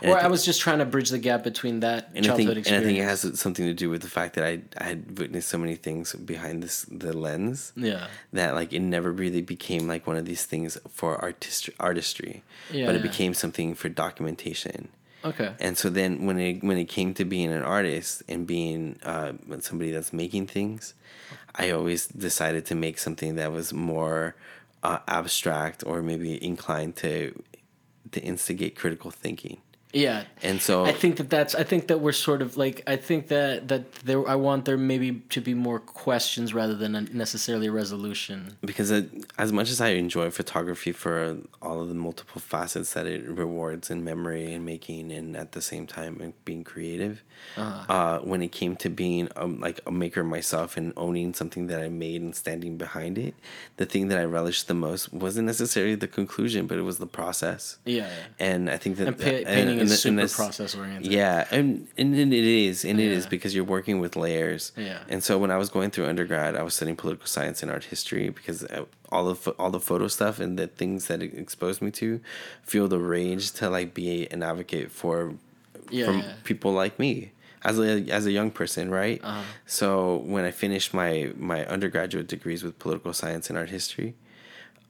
[0.03, 2.51] And or I, I, was just trying to bridge the gap between that and childhood
[2.51, 2.69] I think, experience.
[2.69, 5.19] And I think it has something to do with the fact that I, I had
[5.19, 7.73] witnessed so many things behind this the lens.
[7.77, 8.09] Yeah.
[8.33, 12.43] That like it never really became like one of these things for artist artistry.
[12.71, 13.11] Yeah, but it yeah.
[13.11, 14.89] became something for documentation.
[15.25, 15.55] Okay.
[15.61, 19.33] And so then when it when it came to being an artist and being uh,
[19.61, 20.95] somebody that's making things,
[21.55, 24.35] I always decided to make something that was more
[24.83, 27.43] uh, abstract or maybe inclined to
[28.13, 29.59] to instigate critical thinking.
[29.93, 30.25] Yeah.
[30.43, 33.29] And so I think that that's I think that we're sort of like I think
[33.29, 37.73] that that there I want there maybe to be more questions rather than necessarily a
[37.73, 38.57] resolution.
[38.61, 43.07] Because it, as much as I enjoy photography for all of the multiple facets that
[43.07, 47.23] it rewards in memory and making and at the same time being creative,
[47.57, 47.93] uh-huh.
[47.93, 51.81] uh, when it came to being um, like a maker myself and owning something that
[51.81, 53.35] I made and standing behind it,
[53.77, 57.07] the thing that I relished the most wasn't necessarily the conclusion, but it was the
[57.07, 57.79] process.
[57.85, 58.07] Yeah.
[58.07, 58.15] yeah.
[58.39, 61.11] And I think that and pa- painting and, is super process oriented.
[61.11, 63.07] Yeah, and, and and it is, and yeah.
[63.07, 64.73] it is because you're working with layers.
[64.77, 64.99] Yeah.
[65.09, 67.85] And so when I was going through undergrad, I was studying political science and art
[67.85, 71.83] history because uh, all the all the photo stuff and the things that it exposed
[71.83, 72.21] me to,
[72.63, 75.35] feel the rage to like be an advocate for,
[75.91, 76.35] yeah, from yeah.
[76.45, 79.21] people like me as a as a young person, right?
[79.23, 79.43] Uh-huh.
[79.67, 84.15] So when I finished my my undergraduate degrees with political science and art history,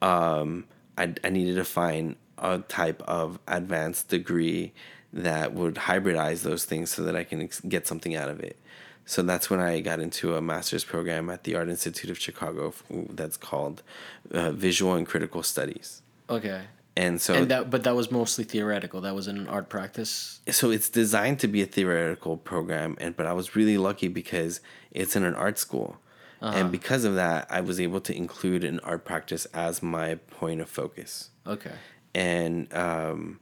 [0.02, 0.64] um,
[0.96, 4.72] I I needed to find a type of advanced degree
[5.12, 8.58] that would hybridize those things so that I can ex- get something out of it.
[9.04, 12.72] So that's when I got into a master's program at the Art Institute of Chicago
[12.90, 13.82] that's called
[14.30, 16.02] uh, Visual and Critical Studies.
[16.28, 16.62] Okay.
[16.96, 19.00] And so and that but that was mostly theoretical.
[19.00, 20.40] That was an art practice.
[20.50, 24.60] So it's designed to be a theoretical program and but I was really lucky because
[24.90, 25.98] it's in an art school.
[26.42, 26.56] Uh-huh.
[26.56, 30.60] And because of that, I was able to include an art practice as my point
[30.60, 31.30] of focus.
[31.46, 31.72] Okay.
[32.14, 33.40] And um,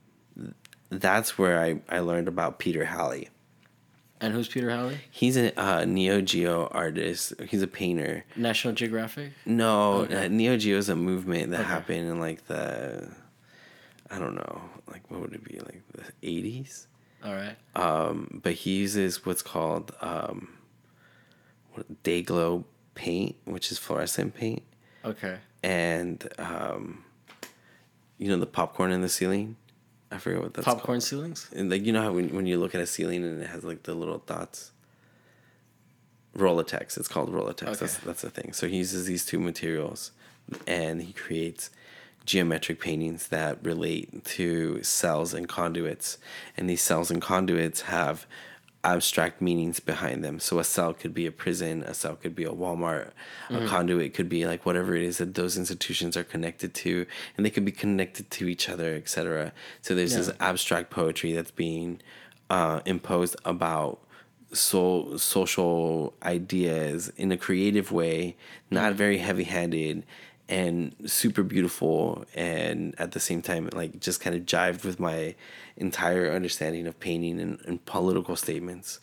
[0.90, 3.28] that's where I, I learned about Peter Halley.
[4.20, 4.98] And who's Peter Halley?
[5.10, 7.34] He's a uh, Neo Geo artist.
[7.48, 8.24] He's a painter.
[8.34, 9.32] National Geographic?
[9.46, 10.26] No, okay.
[10.26, 11.68] uh, Neo Geo is a movement that okay.
[11.68, 13.08] happened in like the,
[14.10, 16.86] I don't know, like what would it be, like the 80s?
[17.24, 17.56] All right.
[17.76, 20.48] Um, but he uses what's called um,
[22.02, 24.62] Day-Glo paint, which is fluorescent paint.
[25.04, 25.38] Okay.
[25.62, 27.04] And um,
[28.18, 29.56] you know the popcorn in the ceiling.
[30.10, 31.02] I forget what that's Popcorn called.
[31.02, 31.50] ceilings.
[31.54, 33.64] And like you know how when when you look at a ceiling and it has
[33.64, 34.72] like the little dots.
[36.34, 36.96] Roll-a-Tex.
[36.96, 37.80] It's called Roll-a-Tex.
[37.80, 38.52] That's that's the thing.
[38.52, 40.12] So he uses these two materials,
[40.66, 41.70] and he creates
[42.26, 46.18] geometric paintings that relate to cells and conduits,
[46.56, 48.26] and these cells and conduits have
[48.84, 50.38] abstract meanings behind them.
[50.38, 53.10] So a cell could be a prison, a cell could be a Walmart,
[53.50, 57.44] a conduit could be like whatever it is that those institutions are connected to, and
[57.44, 59.52] they could be connected to each other, etc.
[59.82, 62.00] So there's this abstract poetry that's being
[62.50, 64.00] uh, imposed about
[64.52, 68.36] so social ideas in a creative way,
[68.70, 70.04] not very heavy handed
[70.48, 75.34] and super beautiful and at the same time like just kind of jived with my
[75.76, 79.00] entire understanding of painting and, and political statements.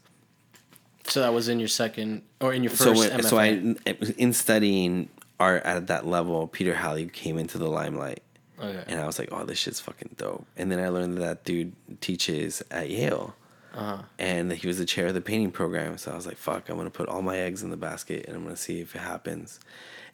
[1.07, 3.25] So that was in your second or in your first So when, MFA.
[3.25, 8.23] so I in studying art at that level, Peter Halley came into the limelight.
[8.59, 8.83] Okay.
[8.87, 10.45] And I was like, oh, this shit's fucking dope.
[10.55, 13.35] And then I learned that that dude teaches at Yale.
[13.73, 14.03] Uh-huh.
[14.17, 15.97] And he was the chair of the painting program.
[15.97, 18.25] So I was like, fuck, I'm going to put all my eggs in the basket
[18.25, 19.59] and I'm going to see if it happens.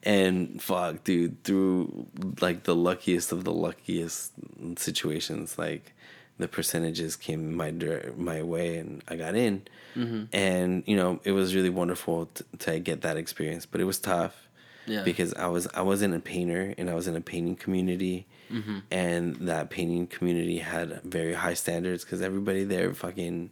[0.04, 2.08] And fuck, dude, through
[2.42, 4.32] like the luckiest of the luckiest
[4.78, 5.94] situations, like
[6.40, 7.72] the percentages came my
[8.18, 9.62] my way and I got in.
[9.96, 10.24] Mm-hmm.
[10.34, 14.00] And, you know, it was really wonderful t- to get that experience, but it was
[14.00, 14.48] tough
[14.88, 15.04] Yeah.
[15.04, 18.80] because I was I wasn't a painter and I was in a painting community, mm-hmm.
[18.90, 23.52] and that painting community had very high standards because everybody there fucking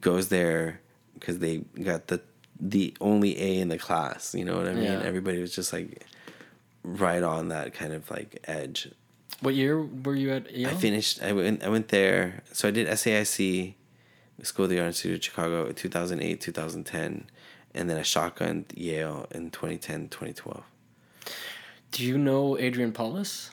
[0.00, 0.80] goes there
[1.14, 2.22] because they got the
[2.60, 4.34] the only A in the class.
[4.34, 4.84] You know what I mean?
[4.84, 5.02] Yeah.
[5.02, 6.06] Everybody was just like
[6.82, 8.90] right on that kind of like edge.
[9.40, 10.70] What year were you at Yale?
[10.70, 11.22] I finished.
[11.22, 11.62] I went.
[11.64, 12.42] I went there.
[12.52, 13.74] So I did SAIC,
[14.42, 17.26] School of the Art Institute of Chicago, in 2008, 2010,
[17.74, 20.62] and then I shotgunned Yale in 2010, 2012.
[21.92, 23.50] Do you know Adrian Paulus?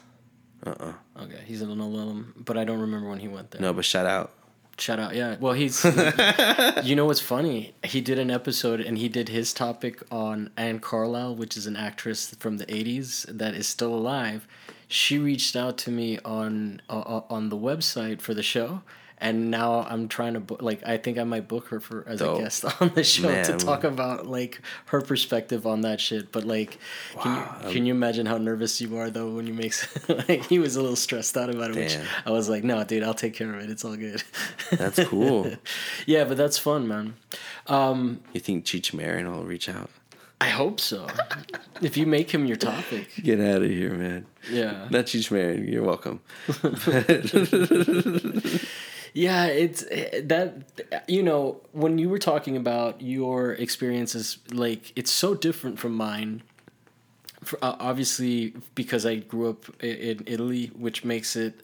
[0.65, 3.61] Uh uh Okay, he's an alum, but I don't remember when he went there.
[3.61, 4.33] No, but shout out.
[4.79, 5.37] Shout out, yeah.
[5.39, 5.83] Well, he's.
[6.83, 7.73] you know what's funny?
[7.83, 11.75] He did an episode and he did his topic on Anne Carlisle, which is an
[11.75, 14.47] actress from the '80s that is still alive.
[14.87, 18.83] She reached out to me on uh, on the website for the show,
[19.19, 20.61] and now I'm trying to book.
[20.61, 22.39] Like, I think I might book her for as Dope.
[22.39, 26.31] a guest on the show to talk about like her perspective on that shit.
[26.31, 26.77] But like,
[27.19, 29.73] can you can you imagine how nervous you are though when you make?
[30.07, 31.75] like, he was a little stressed out about it.
[31.77, 33.69] Which I was like, no, dude, I'll take care of it.
[33.69, 34.23] It's all good.
[34.71, 35.51] That's cool.
[36.05, 37.15] yeah, but that's fun, man.
[37.67, 39.89] Um, you think Cheech Marin will reach out?
[40.39, 41.07] I hope so.
[41.81, 44.27] if you make him your topic, Get out of here, man.
[44.51, 45.67] yeah, Not Cheech Marin.
[45.67, 46.19] You're welcome.
[49.13, 49.45] Yeah.
[49.45, 55.33] It's eh, that you know when you were talking about your experiences, like it's so
[55.33, 56.43] different from mine.
[57.43, 61.61] For, uh, obviously, because I grew up in Italy, which makes it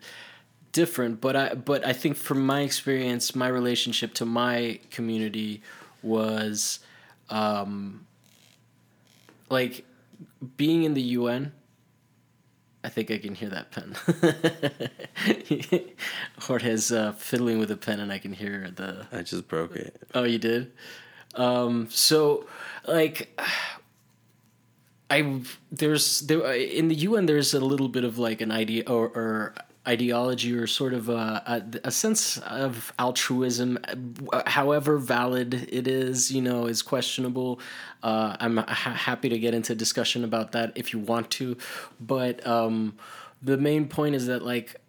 [0.71, 1.21] different.
[1.21, 5.61] But I but I think from my experience, my relationship to my community
[6.01, 6.79] was.
[7.29, 8.05] Um,
[9.53, 9.85] like
[10.57, 11.53] being in the UN.
[12.83, 13.95] I think I can hear that pen.
[16.41, 19.07] Jorge's uh, fiddling with a pen, and I can hear the.
[19.11, 20.01] I just broke it.
[20.13, 20.73] Oh, you did.
[21.35, 22.45] Um, so,
[22.85, 23.39] like,
[25.09, 25.41] I
[25.71, 27.25] there's there in the UN.
[27.25, 29.55] There's a little bit of like an idea or, or
[29.87, 33.77] ideology or sort of a, a, a sense of altruism,
[34.45, 36.31] however valid it is.
[36.31, 37.59] You know, is questionable.
[38.01, 41.57] Uh, I'm ha- happy to get into discussion about that if you want to,
[41.99, 42.95] but um,
[43.41, 44.79] the main point is that like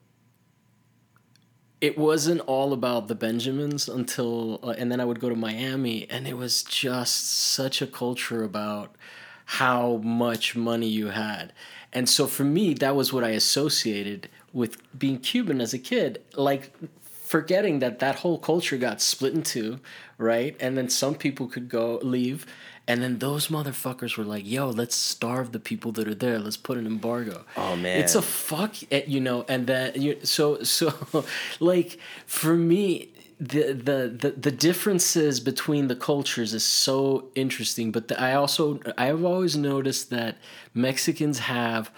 [1.81, 6.09] it wasn't all about the Benjamins until, uh, and then I would go to Miami,
[6.09, 8.97] and it was just such a culture about
[9.45, 11.53] how much money you had.
[11.93, 16.23] And so for me, that was what I associated with being Cuban as a kid.
[16.35, 19.81] Like, forgetting that that whole culture got split in two,
[20.17, 20.57] right?
[20.61, 22.47] And then some people could go leave.
[22.87, 26.39] And then those motherfuckers were like, yo, let's starve the people that are there.
[26.39, 27.45] Let's put an embargo.
[27.57, 27.99] Oh, man.
[27.99, 30.93] It's a fuck eh, you know and that you so so
[31.61, 33.09] like for me
[33.41, 38.79] the, the the the differences between the cultures is so interesting but the, i also
[38.97, 40.39] i've always noticed that
[40.73, 41.91] mexicans have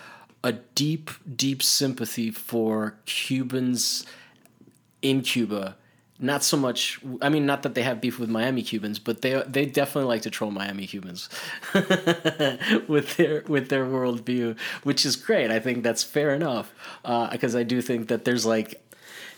[0.42, 4.06] a deep deep sympathy for cubans
[5.02, 5.76] in cuba.
[6.18, 9.42] Not so much i mean not that they have beef with miami cubans but they
[9.46, 11.28] they definitely like to troll miami cubans
[12.88, 15.50] with their with their worldview which is great.
[15.50, 16.72] I think that's fair enough
[17.04, 18.80] uh, because i do think that there's like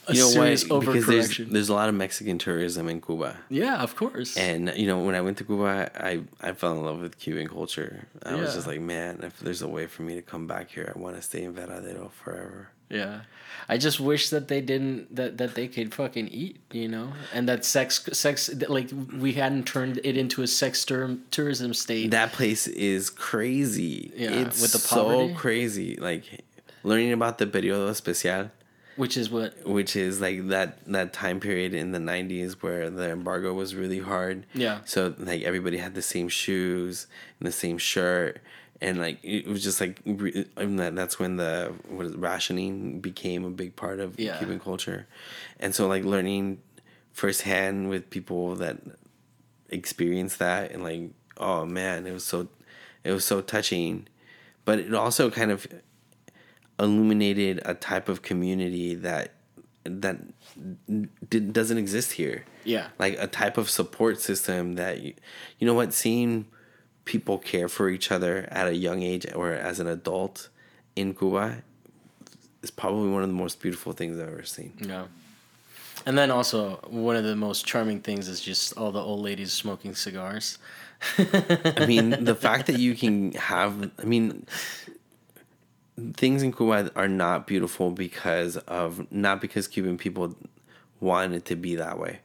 [0.08, 0.80] a you know serious why?
[0.80, 3.36] Because there's there's a lot of Mexican tourism in Cuba.
[3.48, 4.36] yeah, of course.
[4.36, 7.48] And you know, when I went to Cuba, I I fell in love with Cuban
[7.48, 8.06] culture.
[8.22, 10.92] I was just like, man, if there's a way for me to come back here,
[10.94, 12.70] I want to stay in Varadero forever.
[12.90, 13.20] Yeah.
[13.68, 17.48] I just wish that they didn't that that they could fucking eat, you know, and
[17.48, 22.10] that sex sex that, like we hadn't turned it into a sex term, tourism state.
[22.12, 24.12] That place is crazy.
[24.16, 25.34] Yeah, it's with the poverty.
[25.34, 25.96] so crazy.
[25.96, 26.24] Like
[26.82, 28.50] learning about the periodo especial,
[28.98, 33.10] which is what which is like that that time period in the 90s where the
[33.10, 34.44] embargo was really hard.
[34.52, 34.80] Yeah.
[34.84, 37.06] So like everybody had the same shoes
[37.38, 38.40] and the same shirt
[38.80, 43.00] and like it was just like and that that's when the what is it, rationing
[43.00, 44.36] became a big part of Yeah.
[44.38, 45.06] Cuban culture.
[45.60, 46.60] And so like learning
[47.12, 48.78] firsthand with people that
[49.70, 52.48] experienced that and like oh man, it was so
[53.04, 54.08] it was so touching.
[54.64, 55.66] But it also kind of
[56.78, 59.34] illuminated a type of community that
[59.84, 60.18] that
[61.28, 62.44] did, doesn't exist here.
[62.64, 62.88] Yeah.
[62.98, 65.14] Like a type of support system that you,
[65.58, 66.46] you know what seeing
[67.04, 70.48] people care for each other at a young age or as an adult
[70.94, 71.62] in Cuba
[72.62, 74.74] is probably one of the most beautiful things I've ever seen.
[74.78, 75.06] Yeah.
[76.06, 79.52] And then also one of the most charming things is just all the old ladies
[79.52, 80.58] smoking cigars.
[81.18, 84.46] I mean, the fact that you can have, I mean,
[86.14, 90.36] things in Cuba are not beautiful because of, not because Cuban people
[91.00, 92.20] want it to be that way.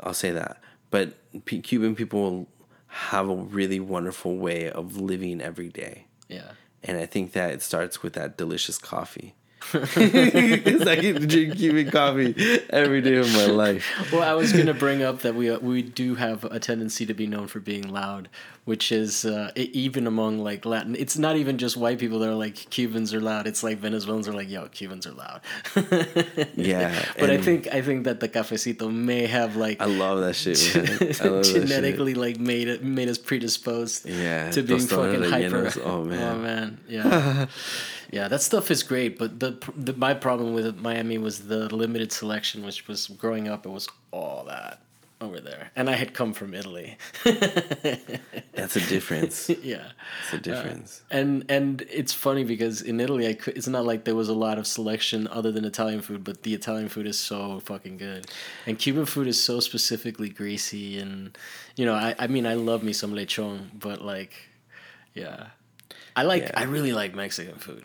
[0.00, 0.60] I'll say that.
[0.90, 1.14] But
[1.44, 2.48] P- Cuban people
[2.86, 6.06] have a really wonderful way of living every day.
[6.28, 6.52] Yeah.
[6.82, 9.34] And I think that it starts with that delicious coffee.
[9.72, 12.34] Because I get to drink Cuban coffee
[12.70, 14.12] every day of my life.
[14.12, 17.14] Well, I was gonna bring up that we uh, we do have a tendency to
[17.14, 18.28] be known for being loud,
[18.66, 20.96] which is uh, even among like Latin.
[20.98, 23.46] It's not even just white people that are like Cubans are loud.
[23.46, 25.40] It's like Venezuelans are like, yo, Cubans are loud.
[26.56, 27.04] Yeah.
[27.18, 30.58] but I think I think that the cafecito may have like I love that shit.
[30.74, 31.66] Love that shit.
[31.66, 35.72] genetically like made it made us predisposed Yeah, to being fucking hyper.
[35.84, 36.22] Oh, man.
[36.34, 37.46] oh man, yeah,
[38.10, 38.26] yeah.
[38.28, 42.64] That stuff is great, but the, the my problem with Miami was the limited selection,
[42.64, 43.64] which was growing up.
[43.66, 44.80] It was all that
[45.20, 46.98] over there, and I had come from Italy.
[47.24, 49.48] That's a difference.
[49.62, 49.92] yeah.
[50.22, 51.02] It's a uh, difference.
[51.10, 54.34] And and it's funny because in Italy, I could, it's not like there was a
[54.34, 58.26] lot of selection other than Italian food, but the Italian food is so fucking good,
[58.66, 61.36] and Cuban food is so specifically greasy, and
[61.76, 64.34] you know, I I mean, I love me some lechon, but like,
[65.14, 65.48] yeah,
[66.14, 66.52] I like Yeah.
[66.54, 67.84] I really like Mexican food.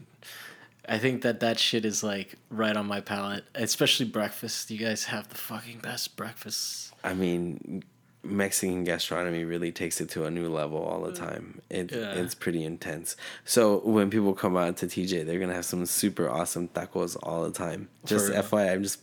[0.91, 4.69] I think that that shit is like right on my palate, especially breakfast.
[4.69, 6.91] You guys have the fucking best breakfasts.
[7.01, 7.81] I mean,
[8.23, 11.17] Mexican gastronomy really takes it to a new level all the mm.
[11.17, 11.61] time.
[11.69, 12.15] It, Yeah.
[12.15, 13.15] It's pretty intense.
[13.45, 17.43] So when people come out to TJ, they're gonna have some super awesome tacos all
[17.43, 17.87] the time.
[18.03, 18.43] Just real.
[18.43, 18.99] FYI, I'm just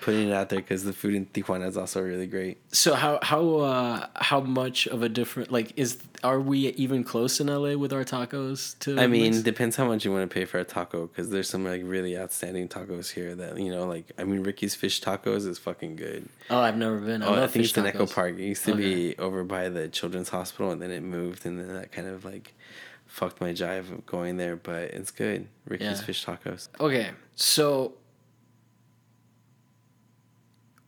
[0.00, 2.58] putting it out there because the food in Tijuana is also really great.
[2.72, 7.40] So how how uh how much of a different like is are we even close
[7.40, 10.44] in LA with our tacos to I mean, depends how much you want to pay
[10.44, 14.06] for a taco because there's some like really outstanding tacos here that you know, like
[14.18, 16.28] I mean, Ricky's Fish Tacos is fucking good.
[16.50, 17.22] Oh, I've never been.
[17.22, 18.06] I, Oh, I think it's in Echo.
[18.06, 18.34] Park.
[18.38, 18.80] It used to Okay.
[19.10, 22.24] be over by the Children's Hospital, and then it moved, and then that kind of
[22.24, 22.54] like
[23.06, 24.56] fucked my jive of going there.
[24.56, 25.48] But it's good.
[25.66, 26.02] Ricky's Yeah.
[26.02, 26.68] Fish Tacos.
[26.80, 27.94] Okay, so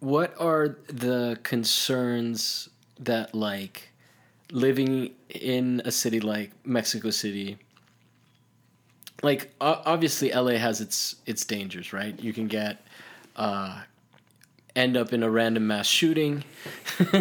[0.00, 3.90] what are the concerns that like
[4.50, 7.58] living in a city like Mexico City?
[9.22, 12.18] Like obviously LA has its its dangers, right?
[12.18, 12.84] You can get
[13.36, 13.82] uh
[14.74, 16.44] end up in a random mass shooting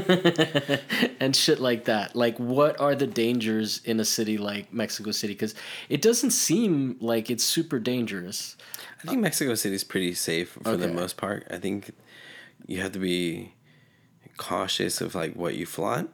[1.19, 2.15] and shit like that.
[2.15, 5.53] Like what are the dangers in a city like Mexico City cuz
[5.89, 8.55] it doesn't seem like it's super dangerous.
[9.03, 11.45] I think Mexico City is pretty safe for the most part.
[11.49, 11.91] I think
[12.67, 13.53] you have to be
[14.37, 16.09] cautious of like what you flaunt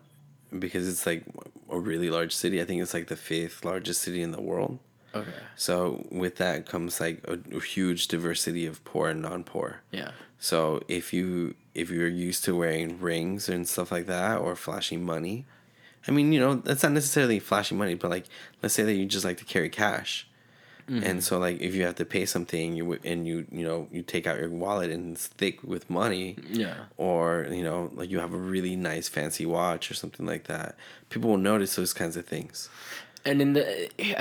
[0.58, 1.24] because it's like
[1.70, 2.62] a really large city.
[2.62, 4.80] I think it's like the fifth largest city in the world.
[5.14, 5.32] Okay.
[5.56, 9.82] So with that comes like a, a huge diversity of poor and non-poor.
[9.91, 10.12] Yeah.
[10.39, 15.04] So if you if you're used to wearing rings and stuff like that or flashing
[15.04, 15.46] money,
[16.08, 18.26] I mean, you know, that's not necessarily flashing money, but like
[18.62, 20.28] let's say that you just like to carry cash.
[20.88, 24.02] And so like if you have to pay something you and you you know you
[24.04, 26.76] take out your wallet and it's thick with money Yeah.
[26.98, 30.76] or you know like you have a really nice fancy watch or something like that
[31.10, 32.70] people will notice those kinds of things
[33.26, 33.66] And in the,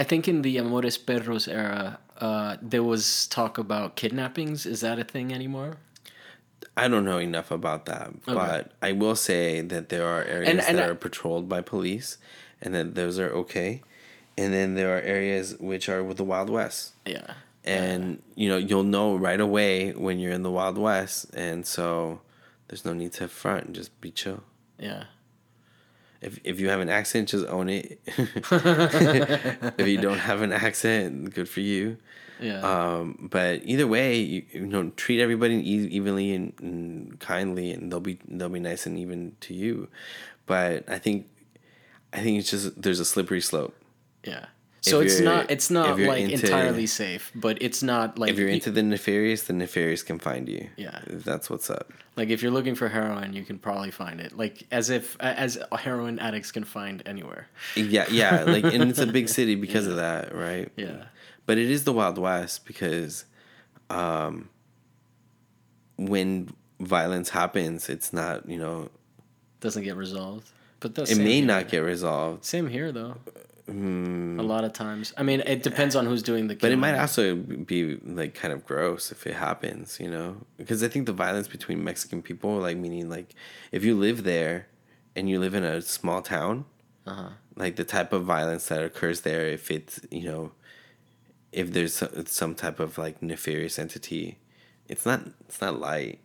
[0.00, 4.64] I think in the Amores Perros era, uh, there was talk about kidnappings.
[4.64, 5.76] Is that a thing anymore?
[6.82, 10.60] I don't know enough about that, but I will say that there are areas And-
[10.68, 12.16] and that I- are patrolled by police,
[12.62, 13.82] and that those are okay.
[14.36, 17.34] And then there are areas which are with the Wild West, Yeah.
[17.64, 21.26] and you know you'll know right away when you're in the wild west.
[21.34, 22.20] And so
[22.68, 23.66] there's no need to front.
[23.66, 24.42] And just be chill.
[24.78, 25.04] Yeah.
[26.20, 28.00] if, if you have an accent just own it.
[29.78, 31.96] If you don't have an accent good for you.
[32.40, 32.60] Yeah.
[32.62, 37.92] um, but either way you, you know treat everybody e- evenly and, and kindly and
[37.92, 39.88] they'll be they'll be nice and even to you.
[40.46, 41.28] But i think
[42.12, 43.74] i think it's just there's a slippery slope
[44.24, 44.46] yeah.
[44.80, 48.48] So it's not it's not like into- entirely safe, but it's not like if you're
[48.48, 51.00] you- into the nefarious the nefarious can find you Yeah.
[51.08, 54.36] that's what's up like if you're looking for heroin, you can probably find it.
[54.36, 57.48] Like as if as heroin addicts can find anywhere.
[57.74, 60.70] Yeah, yeah, like and it's a big city because of that, right?
[60.76, 61.04] Yeah.
[61.46, 63.24] But it is the Wild West because
[63.90, 64.48] um
[65.96, 66.50] when
[66.80, 68.90] violence happens, it's not, you know,
[69.60, 70.50] Doesn't get resolved.
[70.80, 71.46] But it may here.
[71.46, 72.44] not get resolved.
[72.44, 73.16] Same here though.
[73.66, 75.14] A lot of times.
[75.16, 78.52] I mean, it depends on who's doing the But it might also be like kind
[78.52, 80.36] of gross if it happens, you know?
[80.58, 83.34] Because I think the violence between Mexican people, like meaning like
[83.72, 84.66] if you live there
[85.16, 86.66] and you live in a small town,
[87.06, 87.30] Uh-huh.
[87.56, 90.52] like the type of violence that occurs there, if it's, you know,
[91.52, 94.38] if there's some, some type of like nefarious entity,
[94.88, 96.18] it's not, it's not light.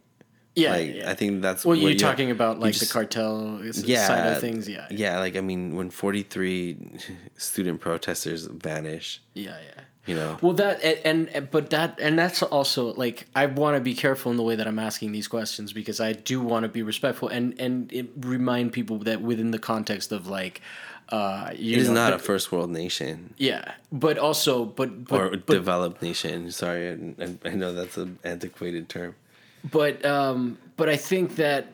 [0.55, 1.09] Yeah, like, yeah.
[1.11, 4.33] I think that's well, what you're you- talking about like just- the cartel yeah, side
[4.33, 4.67] of things.
[4.67, 6.77] Yeah, Yeah, like I mean, when 43
[7.37, 9.83] student protesters vanish, yeah, yeah.
[10.05, 13.81] you know, Well, that and, and but that and that's also like I want to
[13.81, 16.69] be careful in the way that I'm asking these questions because I do want to
[16.69, 20.61] be respectful and and it remind people that within the context of like,
[21.09, 23.33] uh, you it is know, not a first world nation.
[23.37, 26.51] yeah, but also but but or but, developed nation.
[26.51, 26.89] Sorry,
[27.21, 29.15] I, I know that's an antiquated term.
[29.63, 31.67] But um but I think that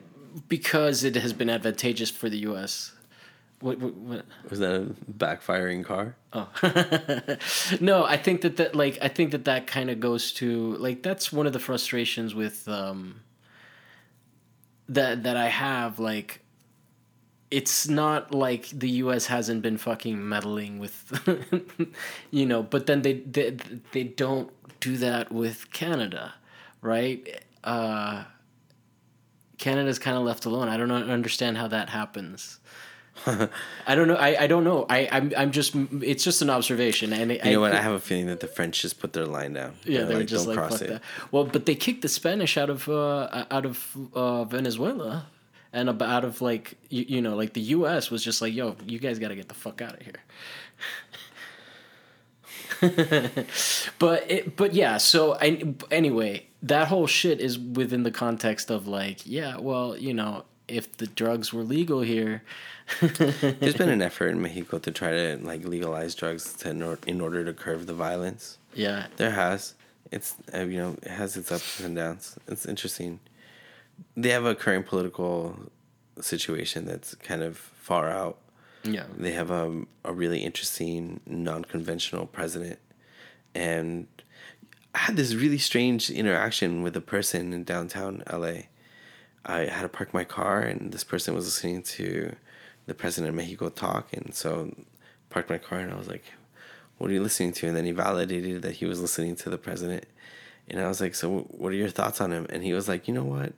[0.49, 2.91] because it has been advantageous for the U.S.
[3.61, 4.25] What, what, what?
[4.49, 6.15] Was that a backfiring car?
[6.33, 6.49] Oh.
[7.79, 11.03] no, I think that that like I think that that kind of goes to like
[11.03, 13.21] that's one of the frustrations with um
[14.89, 16.41] that that I have like
[17.49, 21.13] it's not like the US hasn't been fucking meddling with
[22.31, 23.55] you know, but then they they
[23.93, 26.33] they don't do that with Canada,
[26.81, 27.43] right?
[27.65, 28.23] Uh
[29.57, 30.67] Canada's kind of left alone.
[30.67, 32.59] I don't understand how that happens.
[33.87, 34.15] I don't know.
[34.15, 34.85] I, I don't know.
[34.89, 37.71] I I'm I'm just it's just an observation, and You know what?
[37.73, 39.75] I have a feeling that the French just put their line down.
[39.85, 41.01] yeah, They're they were just like fuck that.
[41.31, 45.27] Well, but they kicked the Spanish out of uh, out of uh, Venezuela,
[45.71, 48.11] and out of like you, you know like the U.S.
[48.11, 50.21] was just like yo, you guys got to get the fuck out of here.
[53.99, 54.97] but it, but yeah.
[54.97, 60.13] So I, anyway, that whole shit is within the context of like yeah, well, you
[60.13, 62.43] know, if the drugs were legal here.
[63.01, 66.99] There's been an effort in Mexico to try to like legalize drugs to in, or,
[67.07, 68.57] in order to curb the violence.
[68.73, 69.73] Yeah, There has.
[70.11, 72.37] It's uh, you know it has its ups and downs.
[72.47, 73.19] It's interesting.
[74.15, 75.57] They have a current political
[76.21, 78.37] situation that's kind of far out.
[78.85, 82.79] Yeah, They have a a really interesting non-conventional president,
[83.53, 84.07] and
[84.93, 88.67] I had this really strange interaction with a person in downtown LA.
[89.45, 92.35] I had to park my car, and this person was listening to
[92.85, 94.73] the president of Mexico talk, and so
[95.29, 96.23] parked my car, and I was like,
[96.97, 99.57] "What are you listening to?" And then he validated that he was listening to the
[99.57, 100.05] president,
[100.67, 103.07] and I was like, "So what are your thoughts on him?" And he was like,
[103.07, 103.53] "You know what?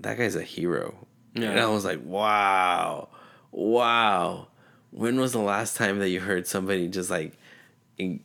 [0.00, 1.50] That guy's a hero." Yeah.
[1.50, 3.08] And I was like, "Wow,
[3.54, 4.48] wow."
[4.90, 7.32] When was the last time that you heard somebody just like
[7.98, 8.20] in-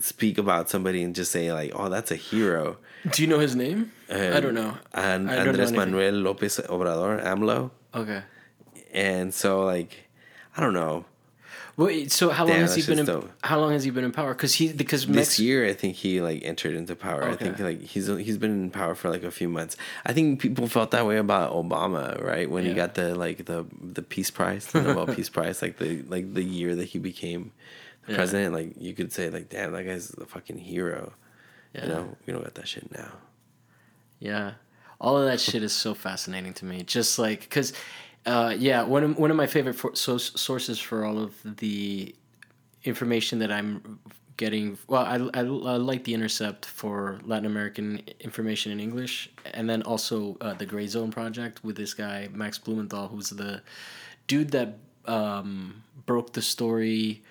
[0.00, 2.78] speak about somebody and just say like, "Oh, that's a hero"?
[3.10, 3.92] Do you know his name?
[4.10, 4.76] I don't know.
[4.92, 5.72] And I Andres.
[5.72, 7.70] Manuel Lopez Obrador, AMLO.
[7.94, 8.22] Okay.
[8.92, 10.08] And so like
[10.56, 11.04] I don't know.
[11.76, 13.06] Wait, so how long Damn, has he been in?
[13.06, 13.30] dope.
[13.42, 14.34] How long has he been in power?
[14.34, 17.24] Because he because This Mex- year I think he like entered into power.
[17.24, 19.76] I think like he's he's been in power for like a few months.
[20.04, 22.48] I think people felt that way about Obama, right?
[22.50, 26.02] When he got the like the the Peace Prize, the Nobel Peace Prize, like the
[26.02, 27.52] like the year that he became
[28.06, 28.16] the Yeah.
[28.18, 31.14] president, like you could say like damn that guy's a fucking hero.
[31.74, 31.82] Yeah.
[31.84, 33.12] You know, we don't got that shit now.
[34.20, 34.52] Yeah,
[35.00, 36.82] all of that shit is so fascinating to me.
[36.84, 37.72] Just like because,
[38.26, 42.14] uh, yeah, one of one of my favorite for, so, sources for all of the
[42.84, 43.98] information that I'm
[44.36, 44.78] getting.
[44.86, 49.82] Well, I, I, I like the Intercept for Latin American information in English, and then
[49.82, 53.62] also uh, the Gray Zone Project with this guy Max Blumenthal, who's the
[54.26, 57.22] dude that um, broke the story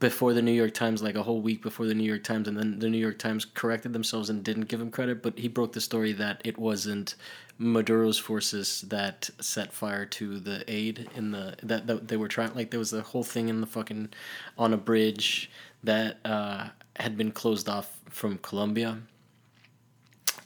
[0.00, 2.56] before the New York Times, like a whole week before the New York Times, and
[2.56, 5.22] then the New York Times corrected themselves and didn't give him credit.
[5.22, 7.16] But he broke the story that it wasn't
[7.58, 12.54] Maduro's forces that set fire to the aid in the that, that they were trying.
[12.54, 14.10] Like there was a whole thing in the fucking
[14.56, 15.50] on a bridge
[15.82, 18.98] that uh, had been closed off from Colombia.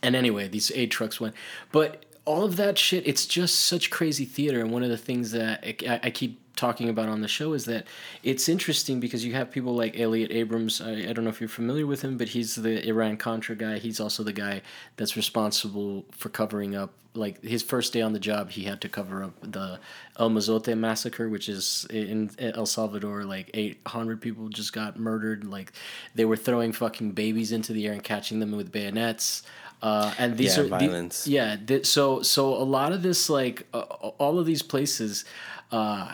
[0.02, 1.34] And anyway, these aid trucks went,
[1.70, 4.60] but all of that shit, it's just such crazy theater.
[4.60, 7.64] And one of the things that I, I keep talking about on the show is
[7.64, 7.86] that
[8.22, 10.80] it's interesting because you have people like Elliott Abrams.
[10.80, 13.78] I, I don't know if you're familiar with him, but he's the Iran Contra guy.
[13.78, 14.62] He's also the guy
[14.96, 16.92] that's responsible for covering up.
[17.14, 19.80] Like his first day on the job, he had to cover up the
[20.18, 23.24] El Mozote massacre, which is in El Salvador.
[23.24, 25.42] Like 800 people just got murdered.
[25.44, 25.72] Like
[26.14, 29.42] they were throwing fucking babies into the air and catching them with bayonets.
[29.82, 31.26] Uh, and these Yeah, are the- violence.
[31.26, 31.56] yeah.
[31.56, 33.80] Th- so so a lot of this like uh,
[34.22, 35.24] all of these places,
[35.72, 36.12] uh,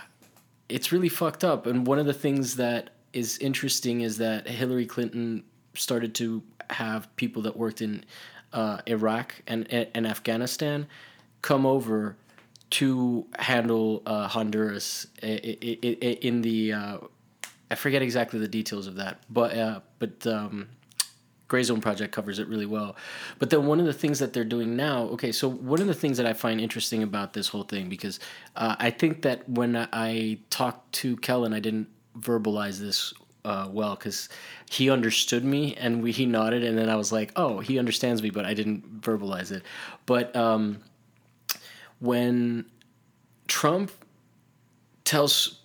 [0.69, 1.67] it's really fucked up.
[1.67, 5.45] And one of the things that is interesting is that Hillary Clinton
[5.75, 8.05] started to have people that worked in
[8.53, 10.87] uh, Iraq and and Afghanistan
[11.43, 12.17] come over
[12.71, 16.73] to handle uh, Honduras in the.
[16.73, 16.99] Uh,
[17.71, 20.69] I forget exactly the details of that, but uh, but um,
[21.49, 22.95] Gray Zone Project covers it really well.
[23.39, 25.95] But then one of the things that they're doing now, okay, so one of the
[25.95, 28.21] things that I find interesting about this whole thing, because
[28.55, 31.89] uh, I think that when I, talked to Kellen, I didn't
[32.19, 34.29] verbalize this uh, well because
[34.71, 38.23] he understood me and we, he nodded, and then I was like, oh, he understands
[38.23, 39.63] me, but I didn't verbalize it.
[40.05, 40.81] But um,
[42.01, 42.67] when
[43.47, 43.91] Trump
[45.05, 45.61] tells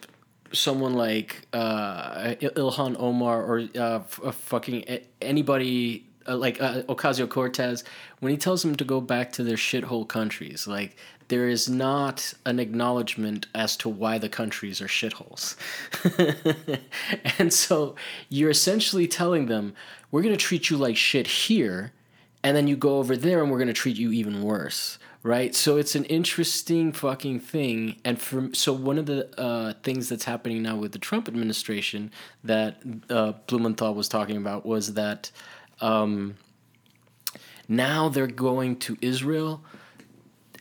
[0.53, 4.85] someone like uh, Ilhan Omar or uh, uh, fucking
[5.21, 7.83] anybody uh, like uh, Ocasio Cortez,
[8.19, 10.95] when he tells them to go back to their shithole countries, like
[11.27, 15.55] there is not an acknowledgement as to why the countries are shitholes.
[17.39, 17.95] and so
[18.29, 19.73] you're essentially telling them,
[20.11, 21.91] we're going to treat you like shit here,
[22.43, 25.55] and then you go over there and we're going to treat you even worse right?
[25.55, 27.95] So it's an interesting fucking thing.
[28.03, 32.11] And for so one of the uh, things that's happening now with the trump administration
[32.43, 35.31] that uh, blumenthal was talking about was that
[35.79, 36.35] um,
[37.67, 39.63] now they're going to israel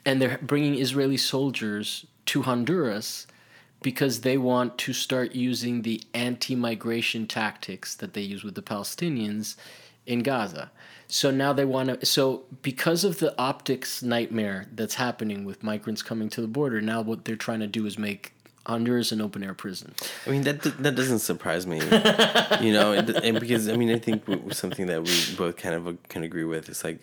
[0.05, 3.27] and they're bringing israeli soldiers to honduras
[3.83, 9.57] because they want to start using the anti-migration tactics that they use with the palestinians
[10.07, 10.71] in gaza
[11.13, 12.07] so now they want to.
[12.07, 17.03] So because of the optics nightmare that's happening with migrants coming to the border, now
[17.03, 18.33] what they're trying to do is make
[18.65, 19.95] Honduras an open air prison.
[20.27, 21.77] I mean that that doesn't surprise me,
[22.63, 25.93] you know, and, because I mean I think something that we both kind of uh,
[26.09, 27.03] can agree with is like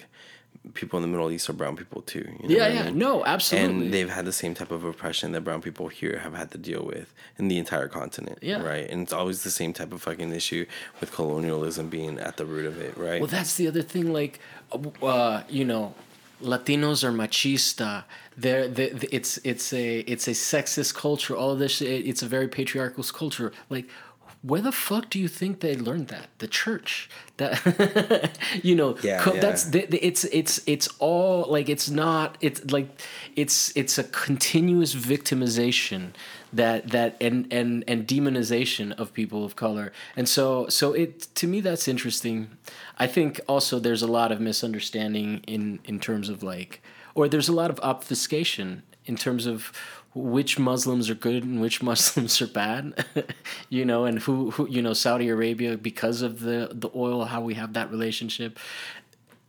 [0.73, 2.19] people in the Middle East are brown people too.
[2.41, 2.97] You know Yeah, what I yeah, mean?
[2.97, 3.85] no, absolutely.
[3.85, 6.57] And they've had the same type of oppression that brown people here have had to
[6.57, 8.39] deal with in the entire continent.
[8.41, 8.61] Yeah.
[8.61, 8.89] right.
[8.89, 10.65] And it's always the same type of fucking issue
[10.99, 12.97] with colonialism being at the root of it.
[12.97, 13.21] Right.
[13.21, 14.11] Well, that's the other thing.
[14.13, 14.39] Like,
[15.01, 15.95] uh, you know,
[16.41, 18.03] Latinos are machista.
[18.37, 21.35] They're, they it's it's a it's a sexist culture.
[21.35, 23.51] All of this, it's a very patriarchal culture.
[23.69, 23.89] Like,
[24.41, 26.27] where the fuck do you think they learned that?
[26.37, 27.09] The church.
[27.37, 29.41] That you know, Yeah, co- yeah.
[29.41, 32.87] that's the, the- it's it's it's all like it's not it's like
[33.35, 36.11] it's it's a continuous victimization
[36.53, 41.45] that that and and and demonization of people of color and so so it to
[41.45, 42.49] me that's interesting
[42.97, 46.81] i think also there's a lot of misunderstanding in in terms of like
[47.13, 49.71] or there's a lot of obfuscation in terms of
[50.21, 53.05] which muslims are good and which muslims are bad
[53.69, 57.41] you know and who who you know saudi arabia because of the the oil how
[57.41, 58.59] we have that relationship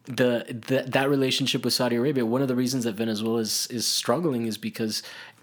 [0.04, 3.86] the, the that relationship with Saudi Arabia, one of the reasons that Venezuela is, is
[3.86, 5.02] struggling is because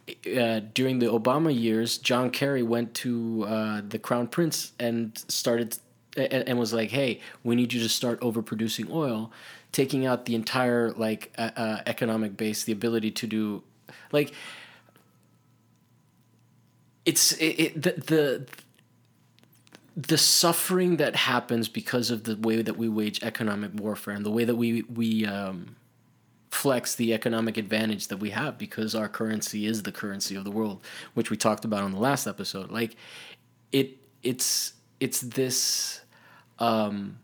[0.10, 5.78] uh, during the Obama years, John Kerry went to uh, the Crown Prince and started
[6.16, 9.32] and, and was like, "Hey, we need you to start overproducing oil,
[9.72, 13.64] taking out the entire like uh, uh, economic base, the ability to do
[14.12, 14.34] like."
[17.08, 18.47] It's it, it the, the
[19.95, 24.30] the suffering that happens because of the way that we wage economic warfare and the
[24.30, 25.76] way that we we um,
[26.51, 30.51] flex the economic advantage that we have because our currency is the currency of the
[30.51, 30.84] world,
[31.14, 32.72] which we talked about on the last episode.
[32.72, 32.95] Like
[33.72, 36.01] it, it's it's this,
[36.60, 37.20] um,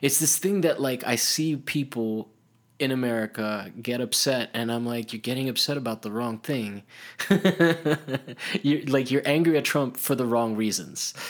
[0.00, 2.30] it's this thing that like I see people
[2.78, 6.82] in America get upset and I'm like, you're getting upset about the wrong thing.
[8.62, 11.14] you're like you're angry at Trump for the wrong reasons.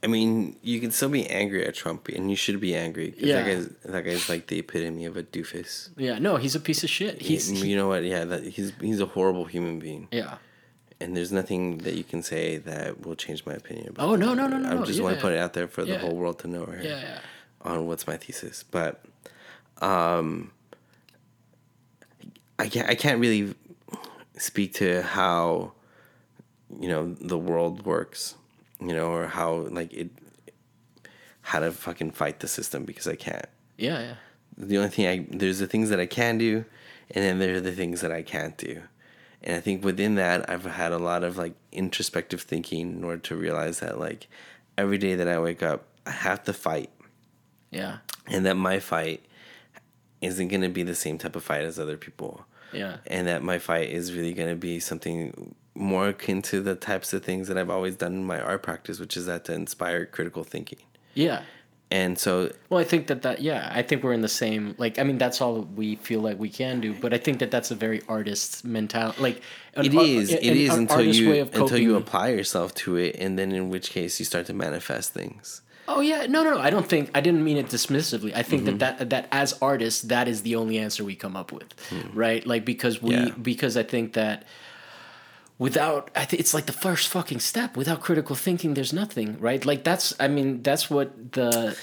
[0.00, 3.14] I mean, you can still be angry at Trump, and you should be angry.
[3.18, 3.42] Yeah.
[3.42, 5.90] That guy's, that guy's like the epitome of a doofus.
[5.96, 7.20] Yeah, no, he's a piece of shit.
[7.20, 8.04] He's you know what?
[8.04, 10.06] Yeah, that he's he's a horrible human being.
[10.12, 10.36] yeah.
[11.00, 14.34] and there's nothing that you can say that will change my opinion about Oh, no,
[14.34, 16.14] no, no, no, I no, just want to put it out there for the whole
[16.14, 17.18] world to know here Yeah, yeah.
[17.62, 18.62] On what's my thesis.
[18.62, 19.04] But
[19.80, 20.50] um
[22.58, 23.54] I can't I can't really
[24.36, 25.72] speak to how
[26.80, 28.34] you know the world works,
[28.80, 30.10] you know, or how like it
[31.42, 33.46] how to fucking fight the system because I can't
[33.78, 34.14] Yeah, yeah.
[34.56, 36.64] the only thing I there's the things that I can do,
[37.10, 38.82] and then there are the things that I can't do.
[39.42, 43.22] And I think within that, I've had a lot of like introspective thinking in order
[43.22, 44.26] to realize that like
[44.76, 46.90] every day that I wake up, I have to fight,
[47.70, 47.98] Yeah.
[48.26, 49.22] and that my fight
[50.20, 52.96] isn't going to be the same type of fight as other people, Yeah.
[53.06, 57.12] and that my fight is really going to be something more akin to the types
[57.12, 60.06] of things that I've always done in my art practice, which is that to inspire
[60.06, 60.80] critical thinking.
[61.14, 61.42] Yeah.
[61.90, 64.98] And so Well, I think that that yeah, I think we're in the same like
[64.98, 67.70] I mean that's all we feel like we can do, but I think that that's
[67.70, 69.22] a very artist mentality.
[69.22, 69.40] Like
[69.74, 70.30] It ar- is.
[70.30, 73.70] It an is ar- until you until you apply yourself to it, and then in
[73.70, 75.62] which case you start to manifest things.
[75.90, 76.60] Oh yeah, no, no, no.
[76.60, 78.32] I don't think I didn't mean it dismissively.
[78.34, 78.78] I think Mm-hmm.
[78.78, 81.68] that, that that as artists, that is the only answer we come up with,
[82.14, 82.46] right?
[82.46, 83.14] Like because we.
[83.14, 83.30] Yeah.
[83.40, 84.44] because I think that
[85.58, 87.76] without I think it's like the first fucking step.
[87.76, 89.64] Without critical thinking, there's nothing, right?
[89.64, 91.76] Like that's I mean that's what the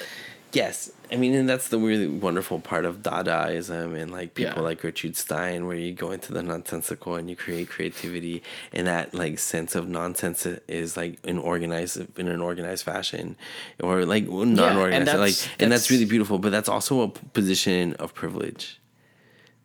[0.53, 4.61] Yes, I mean, and that's the really wonderful part of Dadaism and like people Yeah.
[4.61, 8.43] like Gertrude Stein, where you go into the nonsensical and you create creativity,
[8.73, 13.35] and that like sense of nonsense is like in organized in an organized fashion,
[13.81, 16.39] or like non-organized, that's- like, and that's that's- really beautiful.
[16.39, 18.79] But that's also a position of privilege.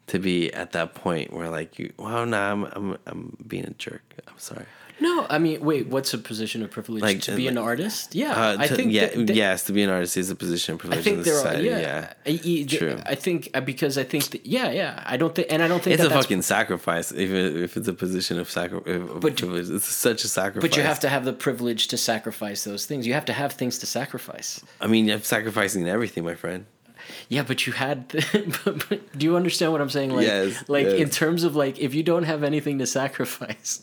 [0.09, 3.71] To be at that point where like you, well, no, I'm I'm I'm being a
[3.71, 4.03] jerk.
[4.27, 4.67] I'm sorry.
[5.01, 5.27] No.
[5.29, 8.15] I mean, wait, what's a position of privilege Like, to be uh, an artist?
[8.15, 10.35] Yeah, Uh, I to- think yeah, that- that- yes, to be an artist is a
[10.37, 11.67] position of I privilege in think the society.
[11.69, 12.13] yeah, yeah.
[12.27, 12.99] I, I- True.
[13.07, 15.03] I think uh, because I think that, yeah, yeah.
[15.07, 17.89] I don't think, and I don't think It's that a fucking sacrifice, even if it's
[17.89, 19.01] a position of sacrifice.
[19.21, 19.69] But- privilege.
[19.71, 20.69] It's such a sacrifice.
[20.71, 23.07] But you have to have the privilege to sacrifice those things.
[23.07, 24.61] You have to have things to sacrifice.
[24.81, 26.67] I mean, I'm sacrificing everything, my friend.
[27.29, 28.09] Yeah, but you had.
[28.65, 30.11] but, but do you understand what I'm saying?
[30.15, 31.01] Like, Yes, like yes.
[31.01, 33.83] in terms of like, if you don't have anything to sacrifice,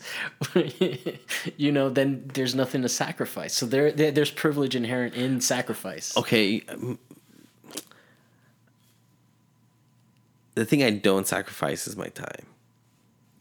[1.58, 3.54] you know, then there's nothing to sacrifice.
[3.54, 6.16] So there, there there's privilege inherent in sacrifice.
[6.18, 6.62] Okay.
[6.70, 7.00] um,
[10.56, 12.48] The thing I don't sacrifice is my time.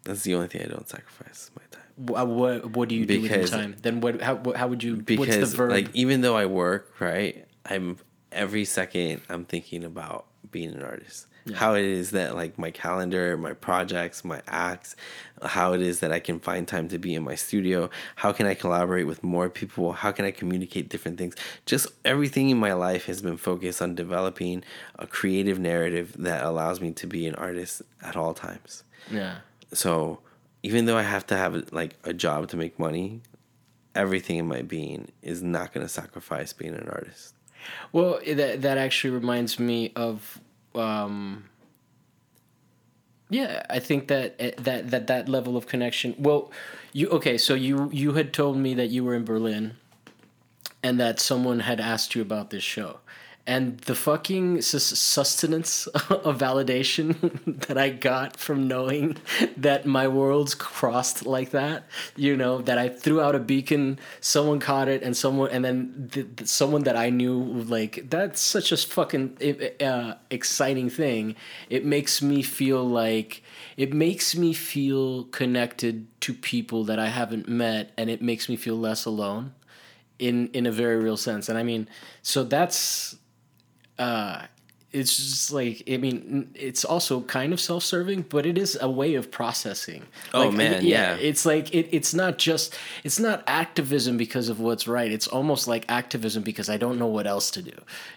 [0.04, 1.44] That's the only thing I don't sacrifice.
[1.44, 1.82] is My time.
[1.96, 3.74] What, what what do you do with your time?
[3.80, 4.20] Then what?
[4.20, 4.96] How how would you?
[4.96, 7.96] what's Because like even though I work right, I'm
[8.32, 11.26] every second I'm thinking about being an artist.
[11.54, 14.96] How it is that like my calendar, my projects, my acts,
[15.44, 17.88] how it is that I can find time to be in my studio.
[18.16, 19.92] How can I collaborate with more people?
[19.92, 21.36] How can I communicate different things?
[21.64, 24.64] Just everything in my life has been focused on developing
[24.98, 28.82] a creative narrative that allows me to be an artist at all times.
[29.08, 29.36] yeah.
[29.72, 30.18] So
[30.64, 33.22] even though I have to have like a job to make money,
[33.94, 37.35] everything in my being is not going to sacrifice being an artist.
[37.92, 40.40] Well, that that actually reminds me of,
[40.74, 41.44] um,
[43.30, 46.14] yeah, I think that eh, that that that level of connection.
[46.18, 46.50] Well,
[46.92, 47.38] you okay?
[47.38, 49.76] So you you had told me that you were in Berlin,
[50.82, 53.00] and that someone had asked you about this show,
[53.46, 57.16] and the fucking sus- sustenance of validation
[57.68, 59.18] that I got from knowing
[59.56, 61.86] that my worlds crossed like that.
[62.16, 66.08] You know that I threw out a beacon, someone caught it, and someone, and then
[66.12, 69.38] th- th- someone that I knew like that's such a fucking
[69.80, 71.36] uh, exciting thing.
[71.70, 73.42] It makes me feel like
[73.76, 78.56] it makes me feel connected to people that I haven't met, and it makes me
[78.56, 79.54] feel less alone
[80.18, 81.48] in in a very real sense.
[81.48, 81.88] And I mean,
[82.22, 83.16] so that's
[83.98, 84.42] uh
[84.92, 89.14] it's just like I mean, it's also kind of self-serving, but it is a way
[89.16, 90.04] of processing.
[90.32, 91.16] Oh, Like, man, yeah.
[91.16, 92.74] It's like it, it's not just
[93.04, 95.12] it's not activism because of what's right.
[95.12, 97.72] It's almost like activism because I don't know what else to do.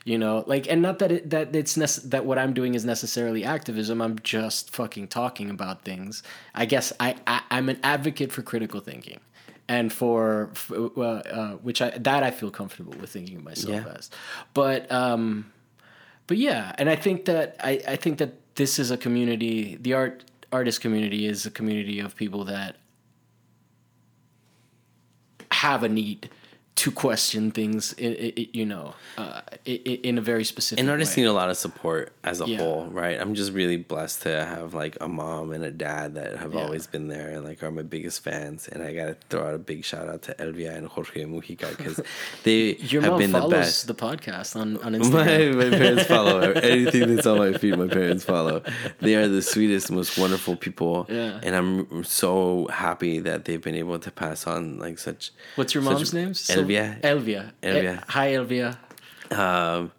[0.05, 2.86] You know, like and not that it, that it's nece- that what I'm doing is
[2.86, 3.99] necessarily activism.
[4.01, 6.23] I'm just fucking talking about things.
[6.55, 9.19] I guess I, I I'm an advocate for critical thinking
[9.67, 13.93] and for uh, uh, which I that I feel comfortable with thinking of myself Yeah.
[13.97, 14.09] as.
[14.53, 15.51] But um,
[16.30, 19.80] but yeah, and I think that I, I think that this is a community.
[19.82, 22.75] The art artist community is a community of people that
[25.51, 26.30] have a need
[26.80, 30.80] to question things, you know, uh, in a very specific.
[30.80, 31.23] and artists way.
[31.23, 32.57] need a lot of support as a Yeah.
[32.59, 33.19] whole, right?
[33.19, 36.61] I'm just really blessed to have like a mom and a dad that have Yeah.
[36.63, 38.69] always been there and like are my biggest fans.
[38.71, 41.99] And I gotta throw out a big shout out to Elvia and Jorge Mujica because
[42.43, 43.88] they Your have mom been the follows best.
[43.88, 45.55] the podcast on on My, Instagram.
[45.71, 46.39] my parents follow
[46.73, 47.77] anything that's on my feed.
[47.77, 48.61] My parents follow.
[49.01, 51.41] They are the sweetest, most wonderful people, Yeah.
[51.43, 55.32] and I'm so happy that they've been able to pass on like such.
[55.57, 56.34] What's your such- mom's name?
[56.38, 57.01] Sil- Elvia.
[57.01, 57.51] Elvia.
[57.61, 57.97] Elvia.
[57.97, 58.78] Eh, hi, Elvia.
[59.32, 59.91] Um,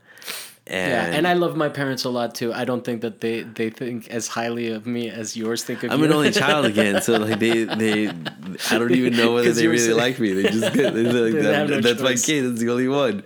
[0.66, 2.52] and, Yeah, and I love my parents a lot too.
[2.52, 5.90] I don't think that they they think as highly of me as yours think of
[5.90, 5.94] me.
[5.94, 6.06] I'm you.
[6.06, 9.78] an only child again, so like they they I don't even know whether they really
[9.78, 10.32] saying- like me.
[10.32, 12.24] They just they're like, They that, no that's my choice.
[12.26, 12.42] kid.
[12.48, 13.24] That's the only one.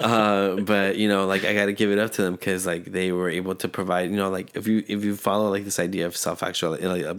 [0.00, 2.86] Uh, but you know, like I got to give it up to them because like
[2.86, 4.10] they were able to provide.
[4.10, 7.02] You know, like if you if you follow like this idea of self actual like
[7.02, 7.16] a,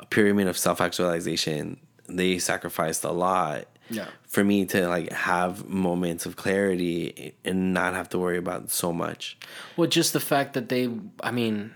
[0.00, 1.78] a pyramid of self actualization,
[2.08, 3.66] they sacrificed a lot.
[3.90, 4.08] Yeah.
[4.28, 8.92] For me to like have moments of clarity and not have to worry about so
[8.92, 9.36] much.
[9.76, 10.88] Well, just the fact that they,
[11.22, 11.72] I mean,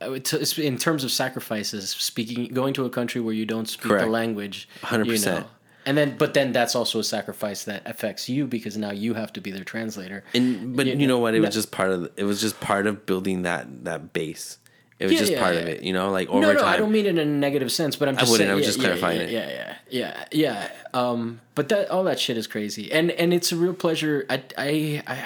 [0.00, 4.04] in terms of sacrifices, speaking, going to a country where you don't speak Correct.
[4.04, 5.06] the language, 100%.
[5.06, 5.44] you know,
[5.86, 9.32] and then, but then that's also a sacrifice that affects you because now you have
[9.32, 10.24] to be their translator.
[10.34, 11.34] And but You you, know, know what?
[11.34, 14.58] It was just part of it was just part of building that that base.
[15.00, 15.60] It was Yeah, just yeah, part yeah.
[15.62, 16.10] of it, you know.
[16.10, 18.18] Like over no, no, time, I don't mean it in a negative sense, but I'm
[18.18, 19.32] just wouldn't, saying, I was just clarifying yeah, it.
[19.32, 21.00] Yeah, yeah, yeah, yeah.
[21.00, 24.26] Um, but that all that shit is crazy, and and it's a real pleasure.
[24.28, 25.24] I I I,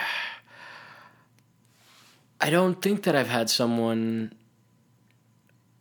[2.41, 4.33] I don't think that I've had someone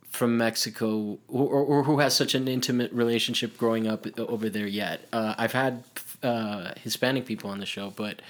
[0.09, 4.67] from Mexico or, or, or who has such an intimate relationship growing up over there
[4.67, 5.07] yet.
[5.11, 5.83] Uh, I've had
[6.24, 8.21] uh, Hispanic people on the show, but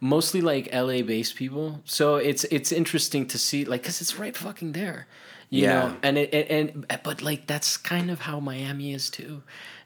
[0.00, 1.80] mostly like LA based people.
[1.84, 5.06] So it's it's interesting to see like because it's right fucking there,
[5.50, 5.72] you Yeah.
[5.88, 5.96] know.
[6.02, 9.42] And it and, and but like that's kind of how Miami is too.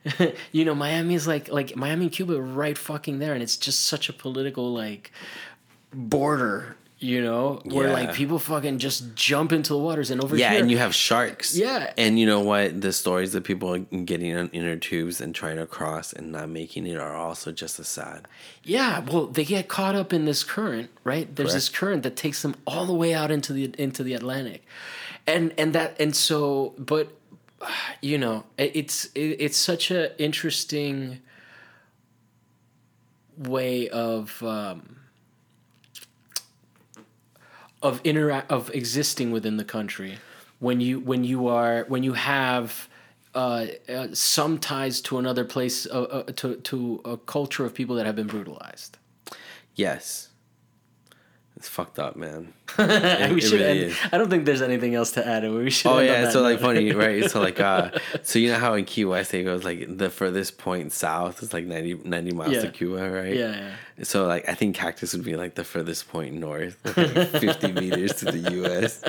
[0.51, 3.57] you know, Miami is like like Miami and Cuba are right fucking there, and it's
[3.57, 5.11] just such a political like
[5.93, 6.75] border.
[7.01, 7.93] You know, where Yeah.
[7.93, 10.59] like people fucking just jump into the waters and over yeah, here.
[10.59, 11.55] and you have sharks.
[11.55, 11.93] Yeah.
[11.97, 12.81] and you know what?
[12.81, 16.49] The stories that people are getting on inner tubes and trying to cross and not
[16.49, 18.27] making it are also just as sad.
[18.63, 21.33] Yeah, well, they get caught up in this current, right?
[21.33, 24.65] There's this current that takes them all the way out into the into the Atlantic,
[25.25, 27.13] and and that and so, but
[28.01, 31.21] you know, it's it, it's such a interesting
[33.37, 34.97] way of um,
[37.81, 40.17] of interact of existing within the country
[40.59, 42.89] when you when you are when you have
[43.35, 47.95] uh, uh, some ties to another place uh, uh, to to a culture of people
[47.95, 48.97] that have been brutalized.
[49.75, 50.28] Yes,
[51.59, 52.53] it's fucked up, man.
[52.77, 53.95] we it should really end.
[54.13, 55.43] I don't think there's anything else to add.
[55.43, 55.89] We should.
[55.91, 57.29] Oh yeah, so like funny, right?
[57.29, 57.91] So like uh
[58.23, 61.51] so you know how in Key West it goes like the furthest point south is
[61.53, 62.61] like 90, 90 miles Yeah.
[62.61, 63.35] to Cuba, right?
[63.35, 63.51] Yeah,
[63.97, 64.03] yeah.
[64.05, 68.13] So like I think Cactus would be like the furthest point north, like 50 meters
[68.15, 69.01] to the US.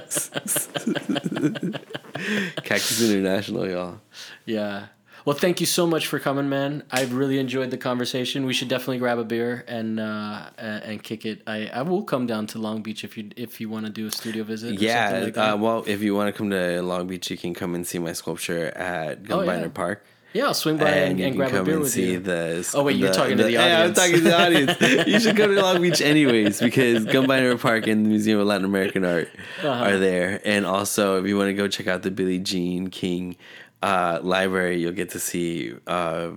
[2.64, 4.00] Cactus International, y'all.
[4.44, 4.86] Yeah.
[5.24, 6.82] Well, thank you so much for coming, man.
[6.90, 8.46] I've really enjoyed the conversation.
[8.46, 11.42] We should definitely grab a beer and uh, and and kick it.
[11.46, 14.06] I, I will come down to Long Beach if you if you want to do
[14.06, 14.70] a studio visit.
[14.70, 15.54] Or Yeah, something like that.
[15.54, 17.98] uh, well, if you want to come to Long Beach, you can come and see
[17.98, 19.68] my sculpture at Gumbiner Oh, yeah.
[19.68, 20.04] Park.
[20.32, 22.20] yeah, I'll swing by and, and can grab a come beer and with see you.
[22.20, 22.70] the.
[22.74, 23.78] Oh, wait, you're talking to the audience.
[23.78, 25.06] Yeah, I'm talking to the audience.
[25.08, 28.64] you should come to Long Beach anyways because Gumbiner Park and the Museum of Latin
[28.64, 29.28] American Art
[29.62, 29.68] Uh-huh.
[29.68, 33.36] are there, and also if you want to go check out the Billie Jean King
[33.82, 35.74] uh, library, you'll get to see.
[35.86, 36.32] Uh,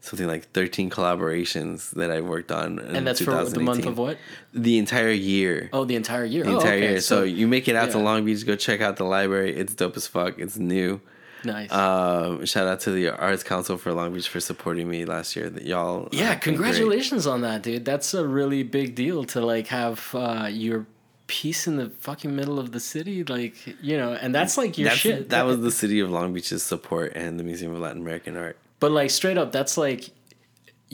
[0.00, 2.78] Something like 13 collaborations that I worked on.
[2.78, 4.18] in and that's for the month of what?
[4.52, 5.70] The entire year.
[5.72, 6.44] Oh, the entire year.
[6.44, 6.90] The oh, entire okay.
[6.90, 7.00] year.
[7.00, 7.98] So, you make it out to.
[7.98, 9.56] Long Beach, go check out the library.
[9.56, 10.38] It's dope as fuck.
[10.38, 11.00] It's new.
[11.42, 11.72] nice.
[11.72, 15.48] Um, shout out to the Arts Council for Long Beach for supporting me last year.
[15.48, 17.86] That y'all, yeah, congratulations on that, dude.
[17.86, 20.84] That's a really big deal to like have uh, your
[21.26, 24.88] piece in the fucking middle of the city, like you know, and that's like your
[24.90, 25.30] That's, shit.
[25.30, 28.56] That was the city of Long Beach's support and the Museum of Latin American Art.
[28.80, 30.10] But like straight up, that's like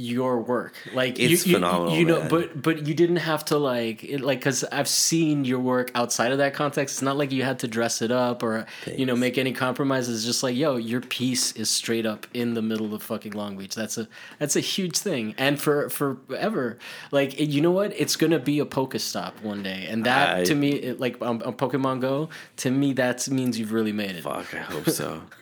[0.00, 0.74] your work.
[0.94, 2.28] Like It's you, you, phenomenal, You know, man.
[2.28, 6.32] but but you didn't have to like it, like because I've seen your work outside
[6.32, 6.94] of that context.
[6.96, 10.24] It's not like you had to dress it up or you know make any compromises.
[10.24, 13.74] Just like yo, your piece is straight up in the middle of fucking Long Beach.
[13.74, 16.78] That's a that's a huge thing, and for forever,
[17.10, 17.92] like you know what?
[17.98, 21.42] It's gonna be a Pokestop one day, and that I- to me, it, like um,
[21.42, 22.28] on, on Pokemon Go,
[22.58, 24.22] to me that means you've really made it.
[24.22, 25.22] Fuck, I hope so.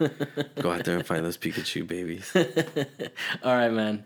[0.61, 2.31] go out there and find those Pikachu babies.
[3.45, 4.05] All right, man.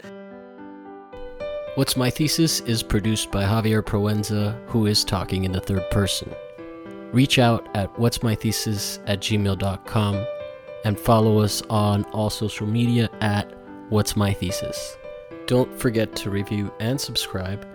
[1.74, 6.30] What's My Thesis is produced by Javier Proenza, who is talking in the third person.
[7.12, 10.26] Reach out at what's my thesis at gmail.com
[10.84, 13.54] and follow us on all social media at
[13.88, 14.98] what's my thesis.
[15.46, 17.66] don't forget to review and subscribe.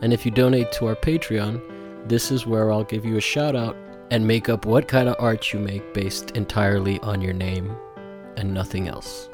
[0.00, 3.56] And if you donate to our Patreon, this is where I'll give you a shout
[3.56, 3.76] out
[4.12, 7.76] and make up what kind of art you make based entirely on your name
[8.36, 9.28] and nothing else.